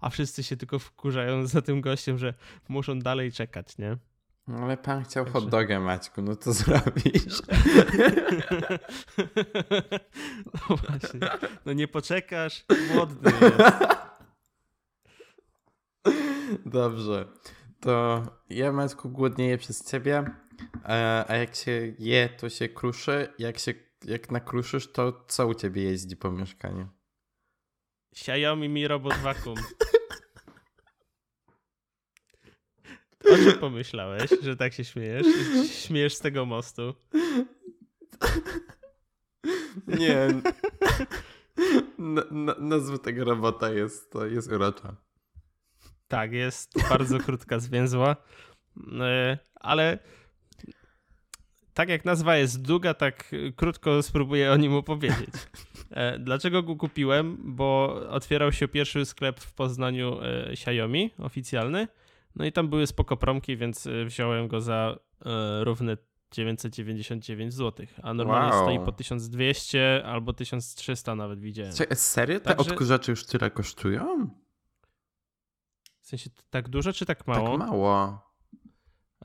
[0.00, 2.34] a wszyscy się tylko wkurzają za tym gościem, że
[2.68, 3.96] muszą dalej czekać, nie?
[4.50, 5.40] No ale pan chciał Także...
[5.40, 7.42] hot dogę, Maćku, no to zrobisz.
[10.44, 11.20] No właśnie.
[11.66, 13.56] No nie poczekasz, głodny jest.
[16.66, 17.28] Dobrze.
[17.80, 20.24] To ja, Maćku, głodnieję przez ciebie.
[20.84, 23.28] A, a jak się je, to się kruszy.
[23.38, 26.88] Jak się jak nakruszysz, to co u ciebie jeździ po mieszkaniu?
[28.12, 29.56] Xiaomi Mi Robot Vacuum.
[33.32, 35.26] O czym pomyślałeś, że tak się śmiejesz?
[35.72, 36.94] Śmiejesz z tego mostu?
[39.86, 40.28] Nie.
[41.98, 44.96] Na, nazwa tego robota jest, to jest urocza.
[46.08, 48.16] Tak, jest bardzo krótka, zwięzła,
[49.00, 49.98] e, ale
[51.74, 55.34] tak jak nazwa jest długa, tak krótko spróbuję o nim opowiedzieć.
[55.90, 57.36] E, dlaczego go kupiłem?
[57.44, 61.88] Bo otwierał się pierwszy sklep w Poznaniu e, Xiaomi, oficjalny,
[62.36, 64.96] no i tam były spoko promki, więc wziąłem go za
[65.62, 65.96] równe
[66.30, 68.62] 999 zł, a normalnie wow.
[68.62, 71.72] stoi po 1200 albo 1300 nawet widziałem.
[71.94, 72.40] serio?
[72.40, 72.70] Te Także...
[72.70, 74.30] odkurzacze już tyle kosztują?
[76.00, 77.58] W sensie tak dużo czy tak mało?
[77.58, 78.22] Tak mało.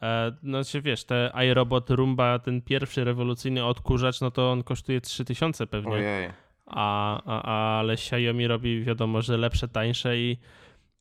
[0.02, 5.02] E, no czy wiesz, te iRobot Roomba, ten pierwszy rewolucyjny odkurzacz, no to on kosztuje
[5.02, 5.92] 3000 pewnie.
[5.92, 6.32] Ojej.
[6.66, 10.38] A, a, ale Xiaomi robi wiadomo, że lepsze, tańsze i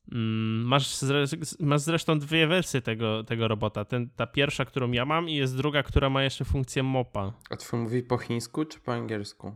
[0.07, 1.25] masz, zre,
[1.59, 3.85] masz zresztą dwie wersje tego, tego robota.
[3.85, 7.33] Ten, ta pierwsza, którą ja mam i jest druga, która ma jeszcze funkcję mopa.
[7.49, 9.55] A twój mówi po chińsku czy po angielsku?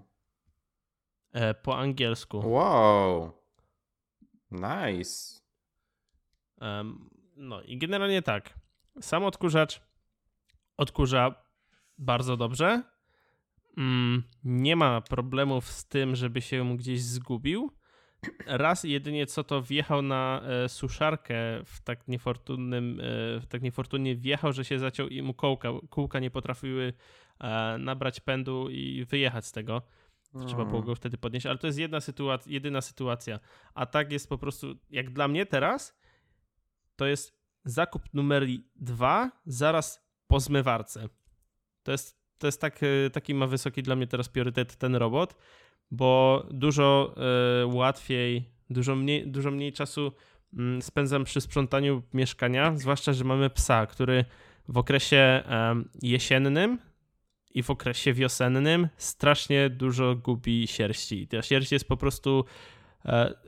[1.31, 2.49] E, po angielsku.
[2.49, 3.31] Wow.
[4.51, 5.39] Nice.
[6.61, 8.59] Um, no i generalnie tak.
[9.01, 9.81] Sam odkurzacz
[10.77, 11.35] odkurza
[11.97, 12.83] bardzo dobrze.
[13.77, 17.71] Mm, nie ma problemów z tym, żeby się gdzieś zgubił.
[18.45, 23.03] Raz jedynie co to wjechał na e, suszarkę w tak niefortunnym, e,
[23.39, 26.93] w tak niefortunnie wjechał, że się zaciął i mu kołka, kółka nie potrafiły
[27.39, 29.81] e, nabrać pędu i wyjechać z tego.
[30.47, 33.39] Trzeba było go wtedy podnieść, ale to jest jedna sytuacja, jedyna sytuacja.
[33.73, 35.99] A tak jest po prostu, jak dla mnie teraz,
[36.95, 41.09] to jest zakup numer dwa zaraz po zmywarce.
[41.83, 42.79] To jest, to jest tak,
[43.13, 45.35] taki ma wysoki dla mnie teraz priorytet ten robot,
[45.91, 47.15] bo dużo
[47.63, 50.11] y, łatwiej, dużo mniej, dużo mniej czasu
[50.53, 54.25] y, spędzam przy sprzątaniu mieszkania, zwłaszcza, że mamy psa, który
[54.67, 55.43] w okresie
[56.01, 56.77] jesiennym
[57.53, 61.27] i w okresie wiosennym strasznie dużo gubi sierści.
[61.27, 62.45] Ta sierść jest po prostu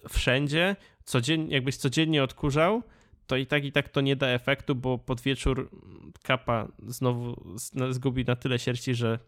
[0.09, 0.75] wszędzie.
[1.03, 2.83] Codziennie, jakbyś codziennie odkurzał,
[3.27, 5.69] to i tak i tak to nie da efektu, bo pod wieczór
[6.23, 7.57] kapa znowu
[7.89, 9.19] zgubi na tyle sierści, że, e,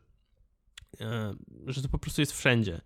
[1.68, 2.82] że to po prostu jest wszędzie.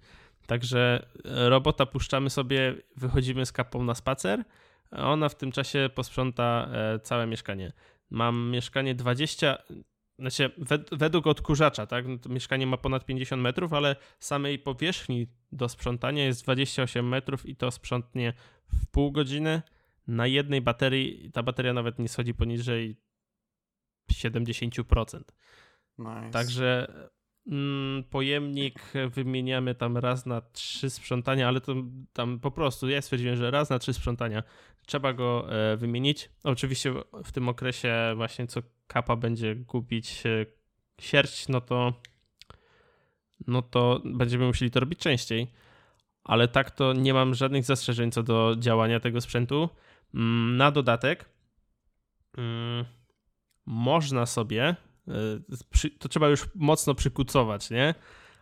[0.48, 4.44] Także robota puszczamy sobie, wychodzimy z kapą na spacer,
[4.92, 7.74] a ona w tym czasie posprząta e, całe mieszkanie.
[8.10, 9.58] Mam mieszkanie 20,
[10.20, 10.52] znaczy
[10.92, 12.06] według odkurzacza, tak?
[12.08, 17.56] No mieszkanie ma ponad 50 metrów, ale samej powierzchni do sprzątania jest 28 metrów i
[17.56, 18.34] to sprzątnie
[18.74, 19.62] w pół godziny
[20.08, 22.96] na jednej baterii, ta bateria nawet nie schodzi poniżej
[24.12, 25.22] 70%.
[25.98, 26.30] Nice.
[26.32, 26.88] Także
[28.10, 28.80] pojemnik
[29.10, 31.76] wymieniamy tam raz na trzy sprzątania, ale to
[32.14, 34.44] tam po prostu ja stwierdziłem, że raz na trzy sprzątania
[34.86, 36.30] trzeba go e, wymienić.
[36.44, 40.46] Oczywiście w tym okresie właśnie co kapa będzie gubić e,
[41.02, 41.94] sierść, no to
[43.48, 45.52] no to będziemy musieli to robić częściej.
[46.24, 49.70] Ale tak to nie mam żadnych zastrzeżeń co do działania tego sprzętu.
[50.14, 51.30] Mm, na dodatek
[52.38, 52.86] mm,
[53.66, 54.76] można sobie, e,
[56.00, 57.96] to trzeba już mocno przykucować, nie?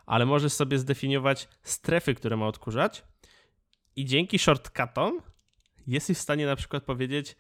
[0.06, 3.04] Ale możesz sobie zdefiniować strefy, które ma odkurzać
[3.96, 5.22] i dzięki shortcutom
[5.88, 7.36] jesteś w stanie na przykład powiedzieć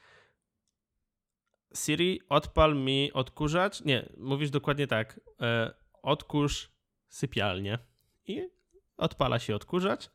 [1.76, 3.86] Siri, odpal mi odkurzacz.
[3.86, 5.20] Nie, mówisz dokładnie tak.
[5.42, 6.72] E, odkurz
[7.08, 7.80] sypialnię.
[8.28, 8.50] I
[8.98, 10.10] odpala się odkurzacz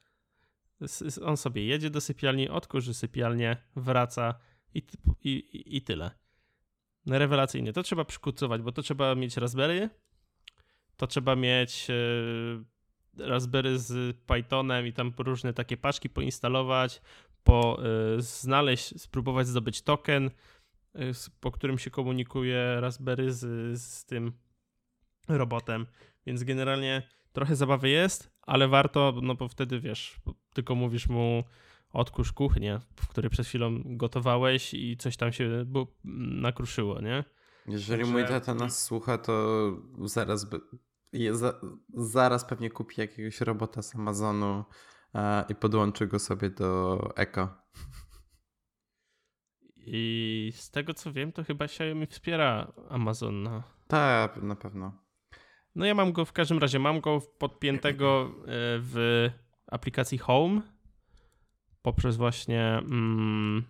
[1.25, 4.35] on sobie jedzie do sypialni, odkurzy sypialnię, wraca
[4.75, 4.83] i,
[5.25, 6.11] i, i tyle.
[7.07, 7.73] Rewelacyjnie.
[7.73, 9.91] To trzeba przykucować, bo to trzeba mieć Raspberry
[11.01, 17.03] to trzeba mieć e, Raspberry z Pythonem i tam różne takie paczki poinstalować,
[17.45, 20.31] po, e, znaleźć, spróbować zdobyć token,
[21.41, 24.33] po którym się komunikuje Raspberry z, z tym
[25.29, 25.87] robotem.
[26.27, 30.17] Więc generalnie trochę zabawy jest, ale warto, no bo wtedy wiesz,
[30.55, 31.45] tylko mówisz mu
[31.93, 35.67] odkurz kuchnię, w której przed chwilą gotowałeś i coś tam się
[36.05, 37.25] nakruszyło, nie?
[37.67, 38.13] Jeżeli Także...
[38.13, 39.73] mój tata nas słucha, to
[40.05, 40.61] zaraz, by,
[41.31, 41.61] za,
[41.95, 44.65] zaraz pewnie kupi jakiegoś robota z Amazonu
[45.13, 47.61] a, i podłączy go sobie do Eko.
[49.77, 53.43] I z tego co wiem, to chyba Xiaomi wspiera Amazon.
[53.43, 53.63] Na...
[53.89, 54.93] Tak, na pewno.
[55.75, 58.45] No ja mam go w każdym razie, mam go podpiętego e,
[58.81, 59.29] w
[59.67, 60.61] aplikacji Home
[61.83, 63.65] poprzez właśnie mm,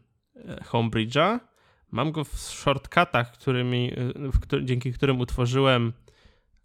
[0.64, 1.40] Homebridge'a.
[1.90, 3.92] Mam go w shortcutach, którymi,
[4.52, 5.92] e, dzięki którym utworzyłem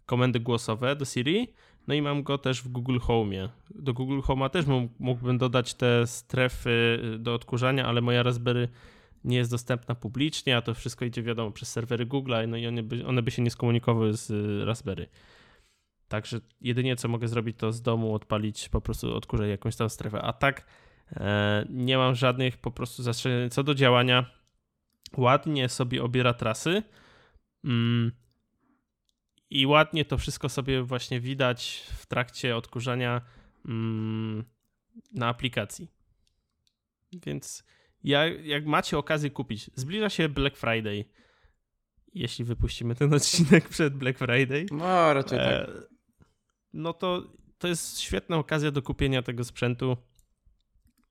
[0.06, 1.48] komendy głosowe do Siri.
[1.86, 3.48] No i mam go też w Google Home.
[3.70, 4.64] Do Google Home'a też
[4.98, 8.68] mógłbym dodać te strefy do odkurzania, ale moja Raspberry
[9.24, 12.82] nie jest dostępna publicznie, a to wszystko idzie wiadomo przez serwery Google'a, no i one
[12.82, 14.32] by, one by się nie skomunikowały z
[14.66, 15.08] Raspberry.
[16.08, 20.22] Także jedynie co mogę zrobić, to z domu odpalić, po prostu odkurzać jakąś tam strefę.
[20.22, 20.66] A tak
[21.68, 23.50] nie mam żadnych po prostu zastrzeżeń.
[23.50, 24.30] Co do działania,
[25.16, 26.82] ładnie sobie obiera trasy
[27.64, 28.12] mm,
[29.50, 33.20] i ładnie to wszystko sobie właśnie widać w trakcie odkurzania
[33.68, 34.44] mm,
[35.12, 35.88] na aplikacji.
[37.26, 37.64] Więc
[38.04, 41.04] ja, jak macie okazję kupić, zbliża się Black Friday.
[42.14, 44.66] Jeśli wypuścimy ten odcinek przed Black Friday.
[44.70, 45.48] No, raczej tak.
[45.48, 45.68] E,
[46.72, 49.96] no to to jest świetna okazja do kupienia tego sprzętu.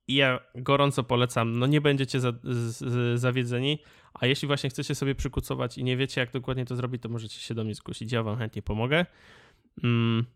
[0.08, 1.58] I ja gorąco polecam.
[1.58, 3.78] No nie będziecie za, z, zawiedzeni,
[4.14, 7.40] a jeśli właśnie chcecie sobie przykucować i nie wiecie, jak dokładnie to zrobić, to możecie
[7.40, 8.12] się do mnie zgłosić.
[8.12, 9.06] Ja wam chętnie pomogę.
[9.84, 10.26] Mm.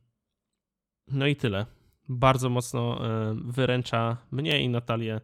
[1.08, 1.66] No i tyle.
[2.08, 5.20] Bardzo mocno y, wyręcza mnie i Natalię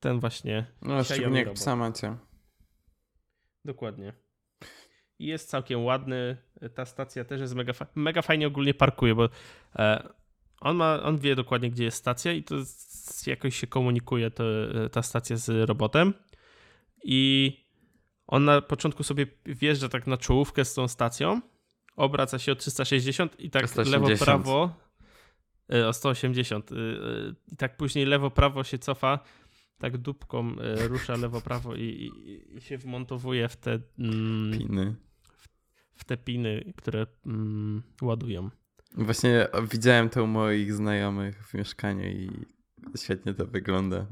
[0.00, 0.66] ten właśnie.
[0.82, 2.16] No, szczególnie jak psa macie.
[3.64, 4.12] Dokładnie.
[5.18, 6.36] Jest całkiem ładny.
[6.74, 9.28] Ta stacja też jest mega, mega fajnie ogólnie parkuje, bo
[9.76, 10.08] e,
[10.60, 12.54] on, ma, on wie dokładnie, gdzie jest stacja i to
[13.26, 14.44] jakoś się komunikuje to,
[14.92, 16.14] ta stacja z robotem.
[17.04, 17.52] I
[18.26, 21.40] on na początku sobie wjeżdża tak na czołówkę z tą stacją,
[21.96, 24.74] obraca się o 360 i tak lewo-prawo
[25.72, 26.74] e, o 180 e,
[27.52, 29.18] i tak później lewo-prawo się cofa
[29.78, 34.96] tak dupką e, rusza lewo-prawo i, i, i, się wmontowuje w te mm, piny.
[35.22, 35.48] W,
[35.94, 38.50] w, te piny, które mm, ładują.
[38.94, 42.30] Właśnie widziałem to u moich znajomych w mieszkaniu i
[42.96, 44.06] świetnie to wygląda.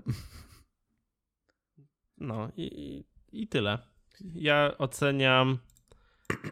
[2.19, 3.79] No i, i tyle.
[4.35, 5.59] Ja oceniam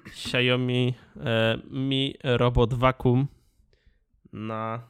[0.06, 3.26] Xiaomi e, Mi Robot Vacuum
[4.32, 4.88] na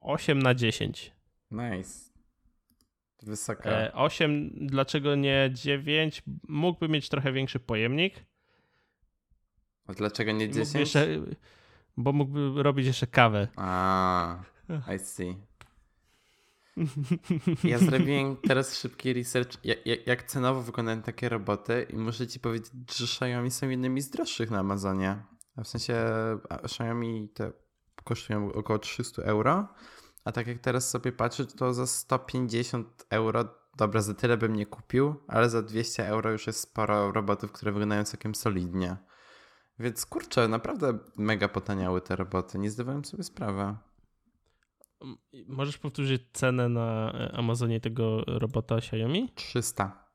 [0.00, 1.12] 8 na 10.
[1.50, 2.10] Nice.
[3.22, 3.92] Wysoka.
[3.92, 6.22] 8, e, dlaczego nie 9?
[6.48, 8.24] Mógłby mieć trochę większy pojemnik.
[9.86, 10.66] A dlaczego nie 10?
[10.66, 11.06] Mógłby jeszcze,
[11.98, 13.48] bo mógłby robić jeszcze kawę.
[13.56, 14.36] A,
[14.96, 15.36] I see.
[17.64, 22.72] Ja zrobiłem teraz szybki research, jak, jak, cenowo wyglądają takie roboty i muszę ci powiedzieć,
[22.96, 25.22] że Xiaomi są jednymi z droższych na Amazonie.
[25.56, 25.94] W sensie
[26.50, 27.52] Xiaomi te
[28.04, 29.68] kosztują około 300 euro,
[30.24, 33.44] a tak jak teraz sobie patrzę, to za 150 euro,
[33.76, 37.72] dobra, za tyle bym nie kupił, ale za 200 euro już jest sporo robotów, które
[37.72, 38.96] wyglądają całkiem solidnie.
[39.80, 43.76] Więc kurczę, naprawdę mega potaniały te roboty, nie zdawałem sobie sprawy.
[45.46, 49.32] Możesz powtórzyć cenę na Amazonie tego robota Xiaomi?
[49.34, 50.08] 300.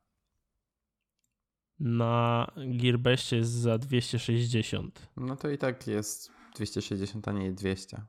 [1.79, 5.09] Na Gearbestie jest za 260.
[5.17, 8.01] No to i tak jest 260, a nie 200.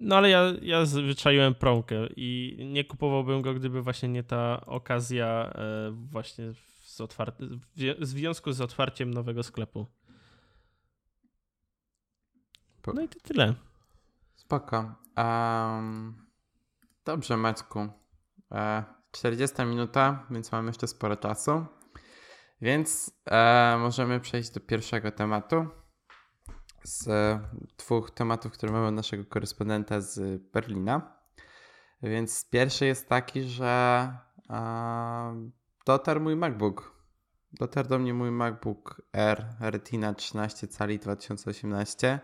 [0.00, 5.52] No ale ja, ja wyczaiłem promkę i nie kupowałbym go, gdyby właśnie nie ta okazja
[5.54, 6.52] e, właśnie
[6.96, 7.44] z, otwarte,
[7.98, 9.86] w związku z otwarciem nowego sklepu.
[12.94, 13.54] No i to tyle.
[14.34, 14.94] Spoko.
[15.16, 16.26] Um,
[17.04, 17.88] dobrze, Maćku.
[18.52, 21.66] E, 40 minuta, więc mamy jeszcze sporo czasu.
[22.60, 25.66] Więc e, możemy przejść do pierwszego tematu
[26.82, 27.08] z
[27.78, 31.16] dwóch tematów, które mamy od naszego korespondenta z Berlina.
[32.02, 34.08] Więc pierwszy jest taki, że
[35.86, 36.96] dotarł mój MacBook.
[37.52, 42.20] Dotarł do mnie mój MacBook Air Retina 13 cali 2018.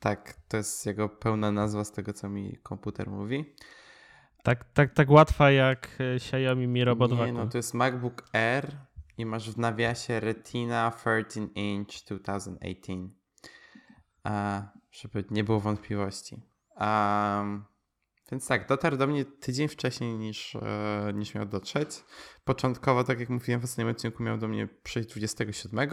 [0.00, 3.54] Tak, to jest jego pełna nazwa z tego, co mi komputer mówi.
[4.42, 8.76] Tak, tak, tak łatwa jak e, Xiaomi Mi Robot Nie, no to jest MacBook Air
[9.18, 12.92] i masz w nawiasie Retina 13 inch 2018.
[14.90, 16.42] żeby nie było wątpliwości.
[16.80, 17.64] Um,
[18.32, 22.04] więc tak, dotarł do mnie tydzień wcześniej niż, e, niż miał dotrzeć.
[22.44, 25.90] Początkowo, tak jak mówiłem w ostatnim odcinku, miał do mnie przyjść 27.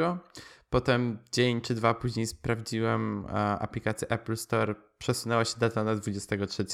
[0.70, 6.66] Potem dzień czy dwa później sprawdziłem e, aplikację Apple Store, przesunęła się data na 23.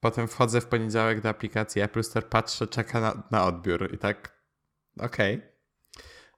[0.00, 4.42] Potem wchodzę w poniedziałek do aplikacji Apple Store, patrzę, czeka na, na odbiór i tak,
[4.98, 5.36] okej.
[5.36, 5.52] Okay.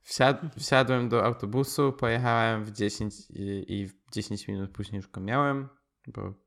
[0.03, 5.21] Wsiad, wsiadłem do autobusu, pojechałem w 10 i, i w 10 minut później już go
[5.21, 5.69] miałem,
[6.07, 6.44] bo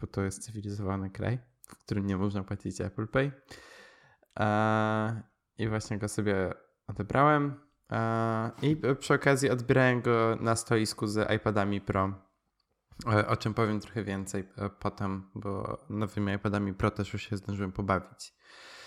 [0.00, 1.38] bo to jest cywilizowany kraj,
[1.68, 3.32] w którym nie można płacić Apple Pay.
[4.40, 5.22] E,
[5.58, 6.54] I właśnie go sobie
[6.86, 7.60] odebrałem.
[7.92, 12.14] E, I przy okazji odbierałem go na stoisku z iPadami Pro,
[13.12, 14.48] e, o czym powiem trochę więcej
[14.80, 18.34] potem, bo nowymi iPadami Pro też już się zdążyłem pobawić.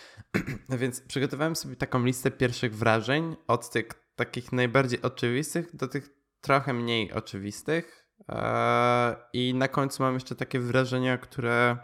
[0.79, 3.85] Więc przygotowałem sobie taką listę pierwszych wrażeń od tych
[4.15, 6.09] takich najbardziej oczywistych do tych
[6.41, 8.08] trochę mniej oczywistych.
[8.27, 11.77] Eee, I na końcu mam jeszcze takie wrażenia, które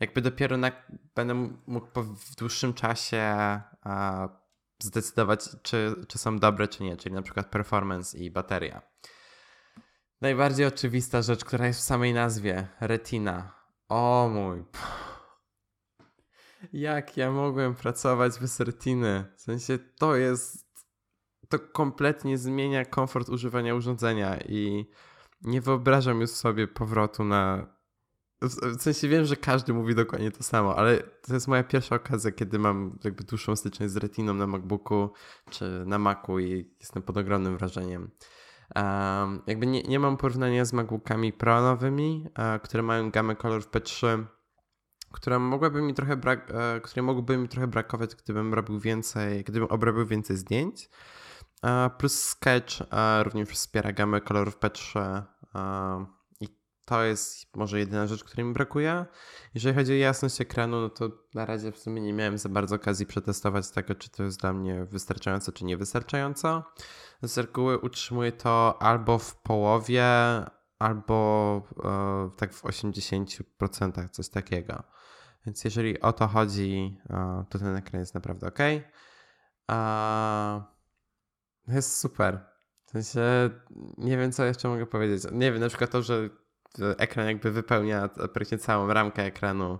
[0.00, 0.72] jakby dopiero na,
[1.14, 1.34] będę
[1.66, 4.28] mógł w dłuższym czasie e,
[4.82, 8.82] zdecydować, czy, czy są dobre, czy nie, czyli na przykład performance i bateria.
[10.20, 13.52] Najbardziej oczywista rzecz, która jest w samej nazwie, retina.
[13.88, 14.64] O mój.
[16.72, 19.24] Jak ja mogłem pracować bez retiny?
[19.36, 20.64] W sensie to jest.
[21.48, 24.90] To kompletnie zmienia komfort używania urządzenia i
[25.44, 27.74] nie wyobrażam już sobie powrotu na.
[28.42, 32.32] W sensie wiem, że każdy mówi dokładnie to samo, ale to jest moja pierwsza okazja,
[32.32, 35.10] kiedy mam jakby dłuższą styczność z retiną na MacBooku
[35.50, 38.10] czy na Macu i jestem pod ogromnym wrażeniem.
[38.76, 43.70] Um, jakby nie, nie mam porównania z MacBookami Pro nowymi, uh, które mają gamę kolorów
[43.70, 44.24] P3,
[45.12, 49.68] które mogłyby mi trochę brak, uh, które mogłyby mi trochę brakować, gdybym robił więcej, gdybym
[49.68, 50.88] obrobił więcej zdjęć.
[51.62, 52.72] Uh, plus Sketch
[53.22, 55.22] również wspiera gamę kolorów P3
[56.40, 56.48] i
[56.84, 59.06] to jest może jedyna rzecz, której mi brakuje.
[59.54, 62.76] Jeżeli chodzi o jasność ekranu, no to na razie w sumie nie miałem za bardzo
[62.76, 66.62] okazji przetestować tego, czy to jest dla mnie wystarczająco, czy niewystarczająco.
[67.22, 70.04] Z reguły utrzymuję to albo w połowie,
[70.78, 74.82] albo e, tak w 80%, coś takiego.
[75.46, 78.58] Więc jeżeli o to chodzi, e, to ten ekran jest naprawdę ok.
[79.70, 80.62] E,
[81.68, 82.53] jest super.
[83.02, 83.50] Sensie
[83.98, 85.22] nie wiem, co jeszcze mogę powiedzieć.
[85.32, 86.30] Nie wiem, na przykład to, że
[86.78, 89.78] ekran jakby wypełnia praktycznie całą ramkę ekranu.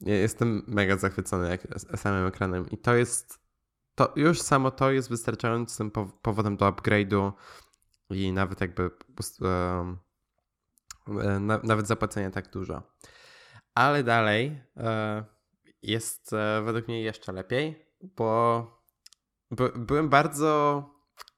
[0.00, 1.58] Jestem mega zachwycony
[1.96, 3.38] samym ekranem i to jest,
[3.94, 5.90] to już samo to jest wystarczającym
[6.22, 7.32] powodem do upgrade'u
[8.10, 8.90] i nawet jakby
[9.42, 9.96] e,
[11.62, 12.82] nawet zapłacenia tak dużo.
[13.74, 15.24] Ale dalej e,
[15.82, 18.66] jest e, według mnie jeszcze lepiej, bo
[19.76, 20.93] byłem bardzo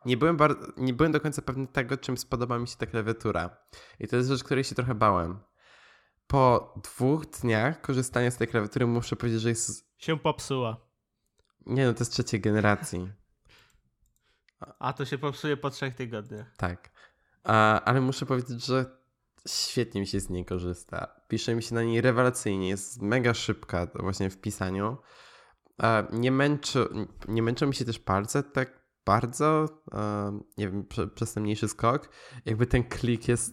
[0.07, 3.57] nie byłem, bar- nie byłem do końca pewny tego, czym spodoba mi się ta klawiatura.
[4.01, 5.39] I to jest rzecz, której się trochę bałem.
[6.27, 9.91] Po dwóch dniach korzystania z tej klawiatury muszę powiedzieć, że jest...
[9.99, 10.77] Się popsuła.
[11.67, 13.13] Nie no, to jest trzeciej generacji.
[14.79, 16.57] A to się popsuje po trzech tygodniach.
[16.57, 16.91] Tak.
[17.45, 18.99] A, ale muszę powiedzieć, że
[19.49, 21.21] świetnie mi się z niej korzysta.
[21.29, 24.97] Pisze mi się na niej rewelacyjnie, jest mega szybka właśnie w pisaniu.
[26.13, 26.89] Nie, męczy,
[27.29, 29.67] nie męczą mi się też palce tak bardzo,
[30.59, 32.09] nie wiem, przez ten mniejszy skok,
[32.47, 33.53] jakby ten klik jest,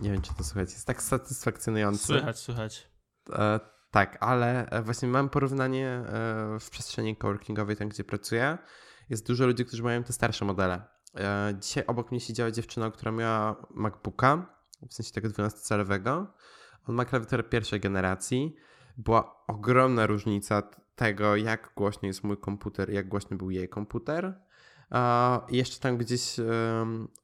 [0.00, 2.06] nie wiem czy to słychać, jest tak satysfakcjonujący.
[2.06, 2.88] Słychać, słychać.
[3.32, 6.04] E, tak, ale e, właśnie mam porównanie e,
[6.60, 8.58] w przestrzeni coworkingowej, tam gdzie pracuję.
[9.10, 10.82] Jest dużo ludzi, którzy mają te starsze modele.
[11.60, 14.46] Dzisiaj obok mnie siedziała dziewczyna, która miała MacBooka,
[14.88, 16.26] w sensie tego 12-calowego.
[16.88, 18.56] On ma klawiaturę pierwszej generacji.
[18.96, 20.62] Była ogromna różnica
[20.96, 24.40] tego, jak głośny jest mój komputer, jak głośny był jej komputer.
[25.48, 26.36] I jeszcze tam gdzieś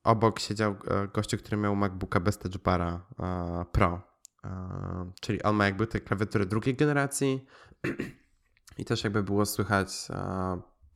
[0.05, 3.07] obok siedział e, gościu, który miał MacBooka bez Touch Bara
[3.73, 4.03] Pro.
[5.21, 7.47] Czyli on ma jakby te klawiatury drugiej generacji
[8.79, 10.09] i też jakby było słychać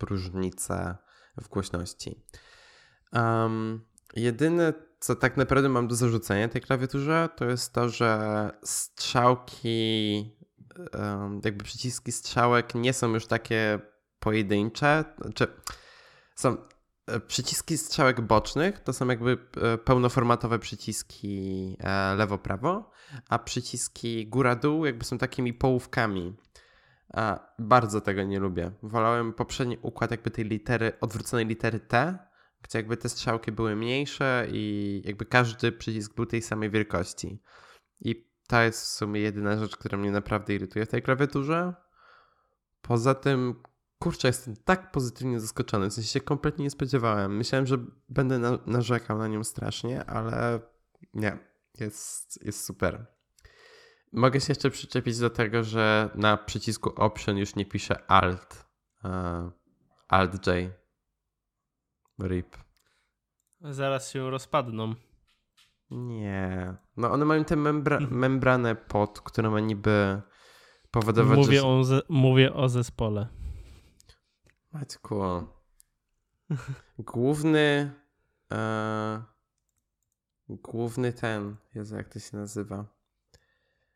[0.03, 0.97] różnice
[1.37, 2.25] w głośności.
[4.17, 10.37] Jedyne, co tak naprawdę mam do zarzucenia tej klawiaturze, to jest to, że strzałki
[11.45, 13.79] jakby przyciski strzałek nie są już takie
[14.19, 15.05] pojedyncze.
[15.21, 15.47] Znaczy,
[16.35, 16.57] są
[17.07, 22.91] e, przyciski strzałek bocznych, to są jakby e, pełnoformatowe przyciski e, lewo-prawo,
[23.29, 26.37] a przyciski góra-dół jakby są takimi połówkami.
[27.59, 28.71] Bardzo tego nie lubię.
[28.83, 32.19] Wolałem poprzedni układ jakby tej litery, odwróconej litery T,
[32.63, 37.43] gdzie jakby te strzałki były mniejsze i jakby każdy przycisk był tej samej wielkości.
[38.01, 41.75] I to jest w sumie jedyna rzecz, która mnie naprawdę irytuje w tej klawiaturze.
[42.83, 43.63] Poza tym
[43.99, 47.37] kurczę, jestem tak pozytywnie zaskoczony, w sensie się kompletnie nie spodziewałem.
[47.37, 47.79] Myślałem, że
[48.09, 50.61] będę na, narzekał na nią strasznie, ale
[51.15, 51.39] nie,
[51.81, 53.07] jest, jest super.
[54.13, 58.67] Mogę się jeszcze przyczepić do tego, że na przycisku Option już nie pisze Alt.
[59.05, 59.11] Uh,
[60.09, 60.71] Alt J.
[62.23, 62.57] RIP.
[63.61, 64.95] Zaraz się rozpadną.
[65.95, 66.75] Nie.
[66.97, 70.23] No one mają tę membra membranę pod, która ma niby
[70.91, 71.67] powodować, mówię że...
[71.67, 73.29] O ze, mówię o zespole.
[74.73, 75.21] Maćku.
[76.99, 77.93] Główny...
[78.53, 79.23] E,
[80.49, 81.57] główny ten...
[81.75, 82.87] Jezu, jak to się nazywa?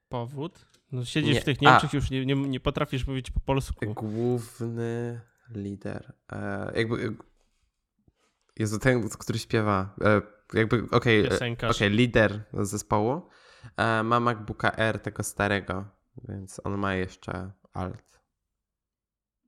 [0.08, 0.66] Powód?
[0.92, 1.40] No siedzisz Nie.
[1.40, 3.94] w tych Niemczech już nie, nie, nie potrafisz mówić po polsku.
[3.94, 5.20] Główny
[5.50, 6.12] lider.
[6.32, 7.16] E, jakby...
[8.56, 9.94] Jezu, ten, który śpiewa.
[10.00, 11.76] E, jakby, okej, okay, Piosenkarz.
[11.76, 13.28] okay, lider zespołu.
[13.76, 15.84] E, ma MacBooka R tego starego,
[16.28, 18.20] więc on ma jeszcze alt.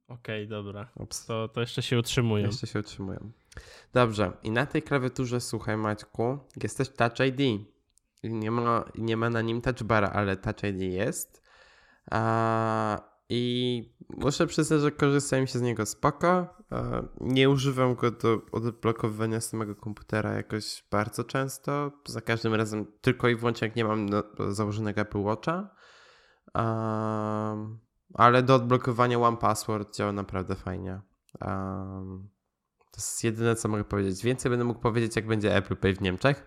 [0.09, 0.89] Okej, dobra.
[0.97, 1.27] Ups.
[1.27, 2.47] To, to jeszcze się utrzymują.
[2.47, 3.33] Jeszcze się utrzymują.
[3.93, 7.67] Dobrze, i na tej klawiaturze, słuchaj Maćku, jest też Touch ID.
[8.25, 11.43] Nie ma, nie ma na nim touch bara, ale Touch ID jest.
[12.11, 16.57] A, I muszę przyznać, że korzystałem się z niego spoko.
[17.21, 21.93] Nie używam go do odblokowywania samego komputera jakoś bardzo często.
[22.07, 25.75] Za każdym razem tylko i wyłącznie jak nie mam no, założonego Apple Watcha.
[26.55, 27.57] A,
[28.15, 31.01] ale do odblokowania One Password działa naprawdę fajnie.
[31.41, 32.29] Um,
[32.91, 34.23] to jest jedyne, co mogę powiedzieć.
[34.23, 36.47] Więcej będę mógł powiedzieć, jak będzie Apple Pay w Niemczech,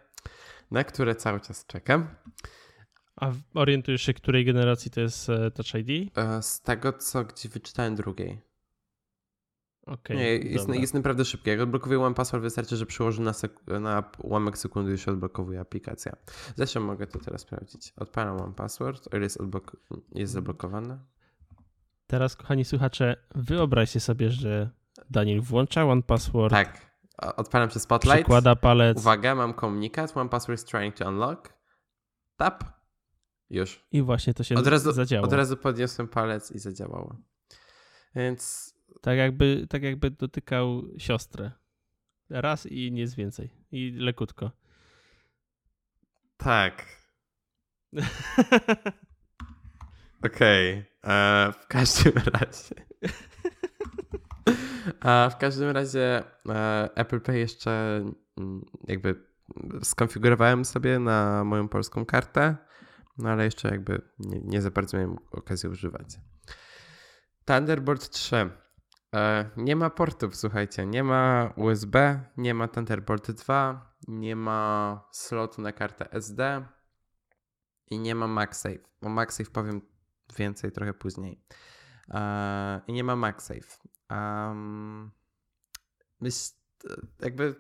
[0.72, 2.08] na które cały czas czekam.
[3.16, 6.18] A orientujesz się, której generacji to jest e, Touch ID?
[6.18, 8.53] E, Z tego, co gdzie wyczytałem drugiej.
[9.86, 10.18] Okej.
[10.18, 11.52] Nie, jest, jest naprawdę szybkie.
[11.52, 15.60] Jak odblokowuję One Password, wystarczy, że przyłożę na, sek- na ułamek sekundy już się odblokowuje
[15.60, 16.16] aplikacja.
[16.56, 17.94] Zresztą mogę to teraz sprawdzić.
[17.98, 19.76] Odpalam One Password, o ile jest, odblok-
[20.16, 21.00] jest zablokowane.
[22.08, 24.70] Teraz, kochani słuchacze, wyobraźcie sobie, że
[25.10, 26.94] Daniel włącza One Password, Tak.
[27.18, 28.18] Odpalam przez Spotlight.
[28.20, 30.18] przykłada palec Uwaga, mam komunikat.
[30.18, 31.54] One Password is trying to unlock.
[32.38, 32.64] Tap.
[33.50, 33.86] Już.
[33.92, 35.26] i właśnie to się Od razu, zadziało.
[35.26, 37.16] od razu podniosłem palec i zadziałało.
[38.16, 41.52] Więc Tak, jakby, tak jakby dotykał siostrę.
[42.30, 43.50] Raz i nic więcej.
[43.72, 44.52] I lekutko.
[46.38, 46.86] tak.
[50.26, 50.86] Okej.
[51.04, 52.76] E, W każdym razie.
[55.00, 58.04] A w każdym razie e, Apple Pay jeszcze
[58.38, 59.16] mm, jakby
[59.84, 62.56] skonfigurowałem sobie na moją polską kartę,
[63.18, 66.06] no ale jeszcze jakby nie, nie za bardzo miałem okazję używać.
[67.46, 68.50] Thunderbolt 3.
[69.14, 70.86] E, Nie ma portów, słuchajcie.
[70.86, 76.66] Nie ma USB, nie ma Thunderbolt 2, nie ma slotu na kartę SD
[77.90, 78.80] i nie ma MagSafe.
[79.02, 79.82] O MagSafe powiem
[80.38, 81.44] więcej trochę później.
[82.10, 83.78] E, I nie ma MagSafe.
[84.10, 85.12] Um,
[87.20, 87.56] jakby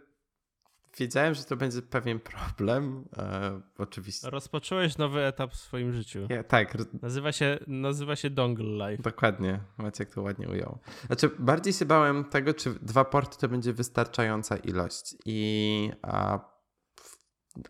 [0.98, 3.06] wiedziałem, że to będzie pewien problem.
[3.18, 4.30] E, oczywiście.
[4.30, 6.28] Rozpocząłeś nowy etap w swoim życiu.
[6.30, 9.04] Ja, tak, Nazywa się, nazywa się Dongle Life.
[9.04, 10.80] Dokładnie, Maciek to ładnie ujął.
[11.06, 15.16] Znaczy, bardziej się bałem tego, czy dwa porty to będzie wystarczająca ilość.
[15.26, 16.40] I a,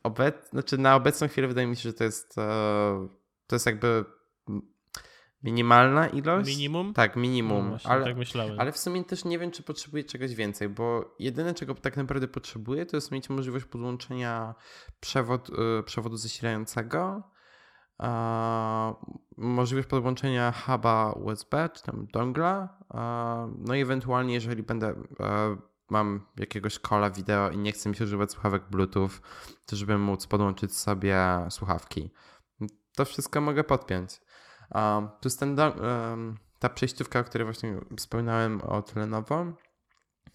[0.04, 3.08] obec, znaczy na obecną chwilę wydaje mi się, że to jest, e,
[3.48, 4.06] to jest jakby
[5.44, 6.50] minimalna ilość.
[6.50, 6.94] Minimum?
[6.94, 7.64] Tak, minimum.
[7.64, 8.60] No właśnie, ale, tak myślałem.
[8.60, 12.28] ale w sumie też nie wiem, czy potrzebuję czegoś więcej, bo jedyne, czego tak naprawdę
[12.28, 14.56] potrzebuję, to jest mieć możliwość podłączenia
[15.00, 17.24] przewod, y, przewodu zasilającego,
[17.98, 18.94] a,
[19.38, 24.88] możliwość podłączenia huba USB, czy tam dongla, a, no i ewentualnie, jeżeli będę,
[25.20, 25.58] e,
[25.90, 29.10] mam jakiegoś kola wideo i nie chcę mi się używać słuchawek Bluetooth,
[29.66, 31.18] to żeby móc podłączyć sobie
[31.50, 32.10] słuchawki.
[32.96, 34.22] To wszystko mogę podpiąć.
[35.56, 39.46] Do- em, ta przejściówka, o której właśnie wspominałem od Lenovo,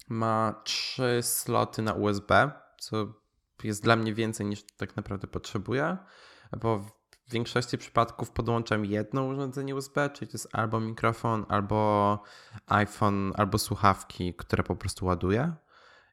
[0.09, 3.13] ma trzy sloty na USB, co
[3.63, 5.97] jest dla mnie więcej niż tak naprawdę potrzebuję,
[6.61, 12.19] bo w większości przypadków podłączam jedno urządzenie USB, czyli to jest albo mikrofon, albo
[12.67, 15.53] iPhone, albo słuchawki, które po prostu ładuję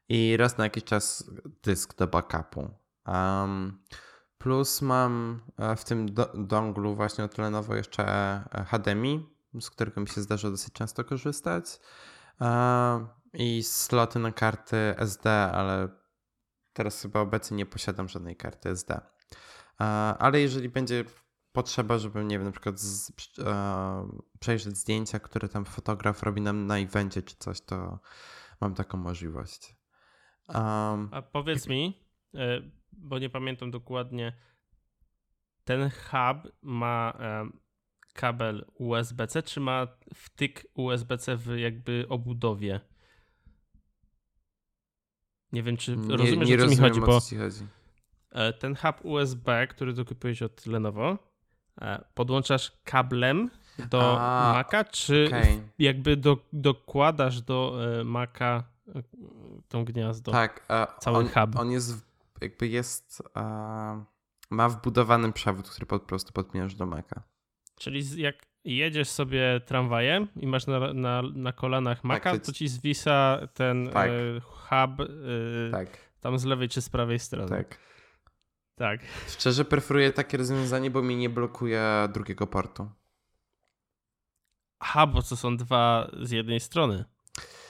[0.09, 1.31] i raz na jakiś czas
[1.63, 2.69] dysk do backupu.
[3.07, 3.83] Um,
[4.37, 9.29] plus mam e, w tym do, donglu właśnie od Lenovo jeszcze e, HDMI,
[9.61, 11.79] z którego mi się zdarza dosyć często korzystać
[12.41, 15.89] e, i sloty na karty SD, ale
[16.73, 19.01] teraz chyba obecnie nie posiadam żadnej karty SD.
[20.19, 21.05] Ale jeżeli będzie
[21.51, 24.07] potrzeba, żeby, nie wiem, na przykład z, e,
[24.39, 27.99] przejrzeć zdjęcia, które tam fotograf robi nam na evencie czy coś, to
[28.61, 29.75] mam taką możliwość.
[30.47, 32.07] Um, A powiedz mi,
[32.97, 34.33] bo nie pamiętam dokładnie,
[35.63, 37.17] ten hub ma
[38.13, 42.79] kabel USB-C, czy ma wtyk USB-C w jakby obudowie?
[45.51, 47.65] Nie wiem, czy nie, rozumiesz, nie o co mi chodzi, bo chodzi.
[48.31, 51.17] E, ten hub USB, który dokupujesz od Lenovo,
[51.81, 53.49] e, podłączasz kablem
[53.89, 55.69] do A, Maca, czy okay.
[55.79, 58.63] jakby do, dokładasz do e, Maca
[59.69, 60.31] tą gniazdo?
[60.31, 60.67] Tak,
[60.99, 61.55] cały on, hub.
[61.55, 62.06] On jest
[62.41, 63.23] jakby jest
[64.49, 67.23] ma wbudowany przewód, który po prostu podpinasz do Maca.
[67.79, 72.67] Czyli jak jedziesz sobie tramwajem i masz na, na, na kolanach Maca, tak, to, ci
[72.67, 74.09] zwisa ten tak.
[74.09, 75.97] e, hub e, tak.
[76.19, 77.49] tam z lewej czy z prawej strony.
[77.49, 77.79] Tak.
[78.75, 79.01] Tak.
[79.27, 82.89] Szczerze preferuję takie rozwiązanie, bo mi nie blokuje drugiego portu.
[84.79, 87.05] Aha, bo to są dwa z jednej strony.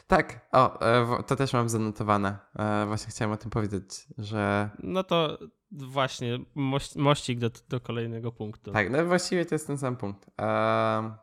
[0.07, 2.37] Tak, o, e, to też mam zanotowane.
[2.59, 4.69] E, właśnie chciałem o tym powiedzieć, że.
[4.79, 5.39] No to
[5.71, 6.39] właśnie
[6.95, 8.71] mościk do, do kolejnego punktu.
[8.71, 10.29] Tak, no właściwie to jest ten sam punkt.
[10.41, 11.15] E,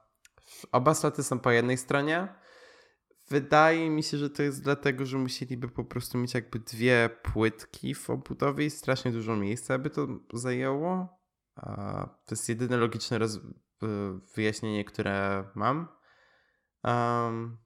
[0.73, 2.29] oba sloty są po jednej stronie.
[3.29, 7.95] Wydaje mi się, że to jest dlatego, że musieliby po prostu mieć jakby dwie płytki
[7.95, 11.21] w obudowie i strasznie dużo miejsca, aby to zajęło.
[12.27, 13.19] To jest jedyne logiczne
[14.37, 15.89] wyjaśnienie, które mam.
[16.85, 17.64] Um,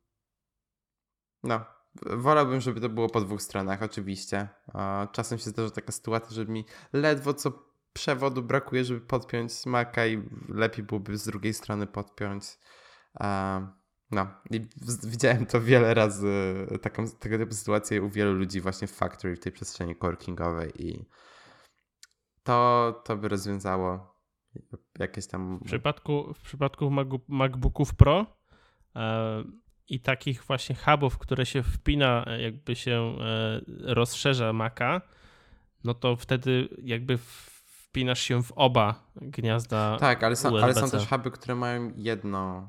[1.42, 1.64] no,
[2.06, 4.48] wolałbym, żeby to było po dwóch stronach, oczywiście.
[5.12, 10.28] Czasem się zdarza taka sytuacja, że mi ledwo co przewodu brakuje, żeby podpiąć Maca i
[10.48, 12.44] lepiej byłoby z drugiej strony podpiąć.
[14.10, 14.66] No, i
[15.04, 19.40] widziałem to wiele razy, taką, tego typu sytuację u wielu ludzi właśnie w factory, w
[19.40, 21.08] tej przestrzeni coworkingowej i
[22.42, 24.14] to, to by rozwiązało
[24.98, 25.58] jakieś tam...
[25.58, 26.90] W przypadku, w przypadku
[27.28, 28.26] MacBooków Pro
[28.96, 29.44] e,
[29.88, 33.60] i takich właśnie hubów, które się wpina, e, jakby się e,
[33.94, 35.00] rozszerza Maca,
[35.84, 37.18] no to wtedy jakby
[37.88, 39.96] wpinasz się w oba gniazda.
[40.00, 42.68] Tak, ale są, ale są też huby, które mają jedno.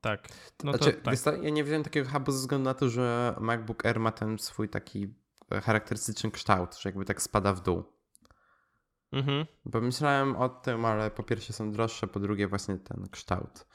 [0.00, 0.28] Tak.
[0.64, 1.42] No to, znaczy, tak.
[1.42, 4.68] ja nie wziąłem takiego hubu ze względu na to, że MacBook Air ma ten swój
[4.68, 5.14] taki
[5.50, 7.84] e, charakterystyczny kształt, że jakby tak spada w dół.
[9.12, 9.46] Mhm.
[9.64, 13.66] Bo myślałem o tym, ale po pierwsze są droższe, po drugie właśnie ten kształt.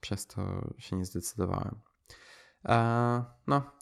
[0.00, 1.80] Przez to się nie zdecydowałem.
[3.46, 3.72] No,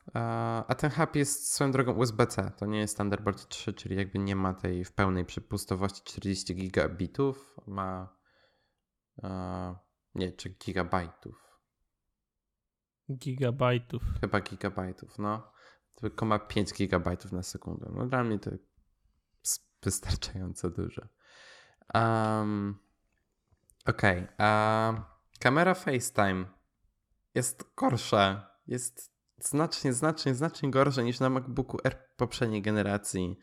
[0.68, 4.36] a ten hub jest swoją drogą USB-C, to nie jest Thunderbolt 3, czyli jakby nie
[4.36, 8.16] ma tej w pełnej przepustowości 40 gigabitów, ma
[10.14, 11.50] nie, czy gigabajtów.
[13.12, 14.02] Gigabajtów.
[14.20, 15.52] Chyba gigabajtów, no.
[15.94, 17.90] Tylko ma 5 gigabajtów na sekundę.
[17.94, 18.50] No dla mnie to
[19.82, 21.02] wystarczająco dużo.
[21.94, 22.78] Um,
[23.86, 24.28] Okej.
[24.34, 25.02] Okay.
[25.38, 26.44] kamera FaceTime
[27.34, 33.38] jest gorsza jest znacznie, znacznie, znacznie gorsze niż na MacBooku R poprzedniej generacji.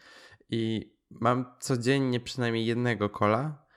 [0.49, 3.67] I mam codziennie przynajmniej jednego kola.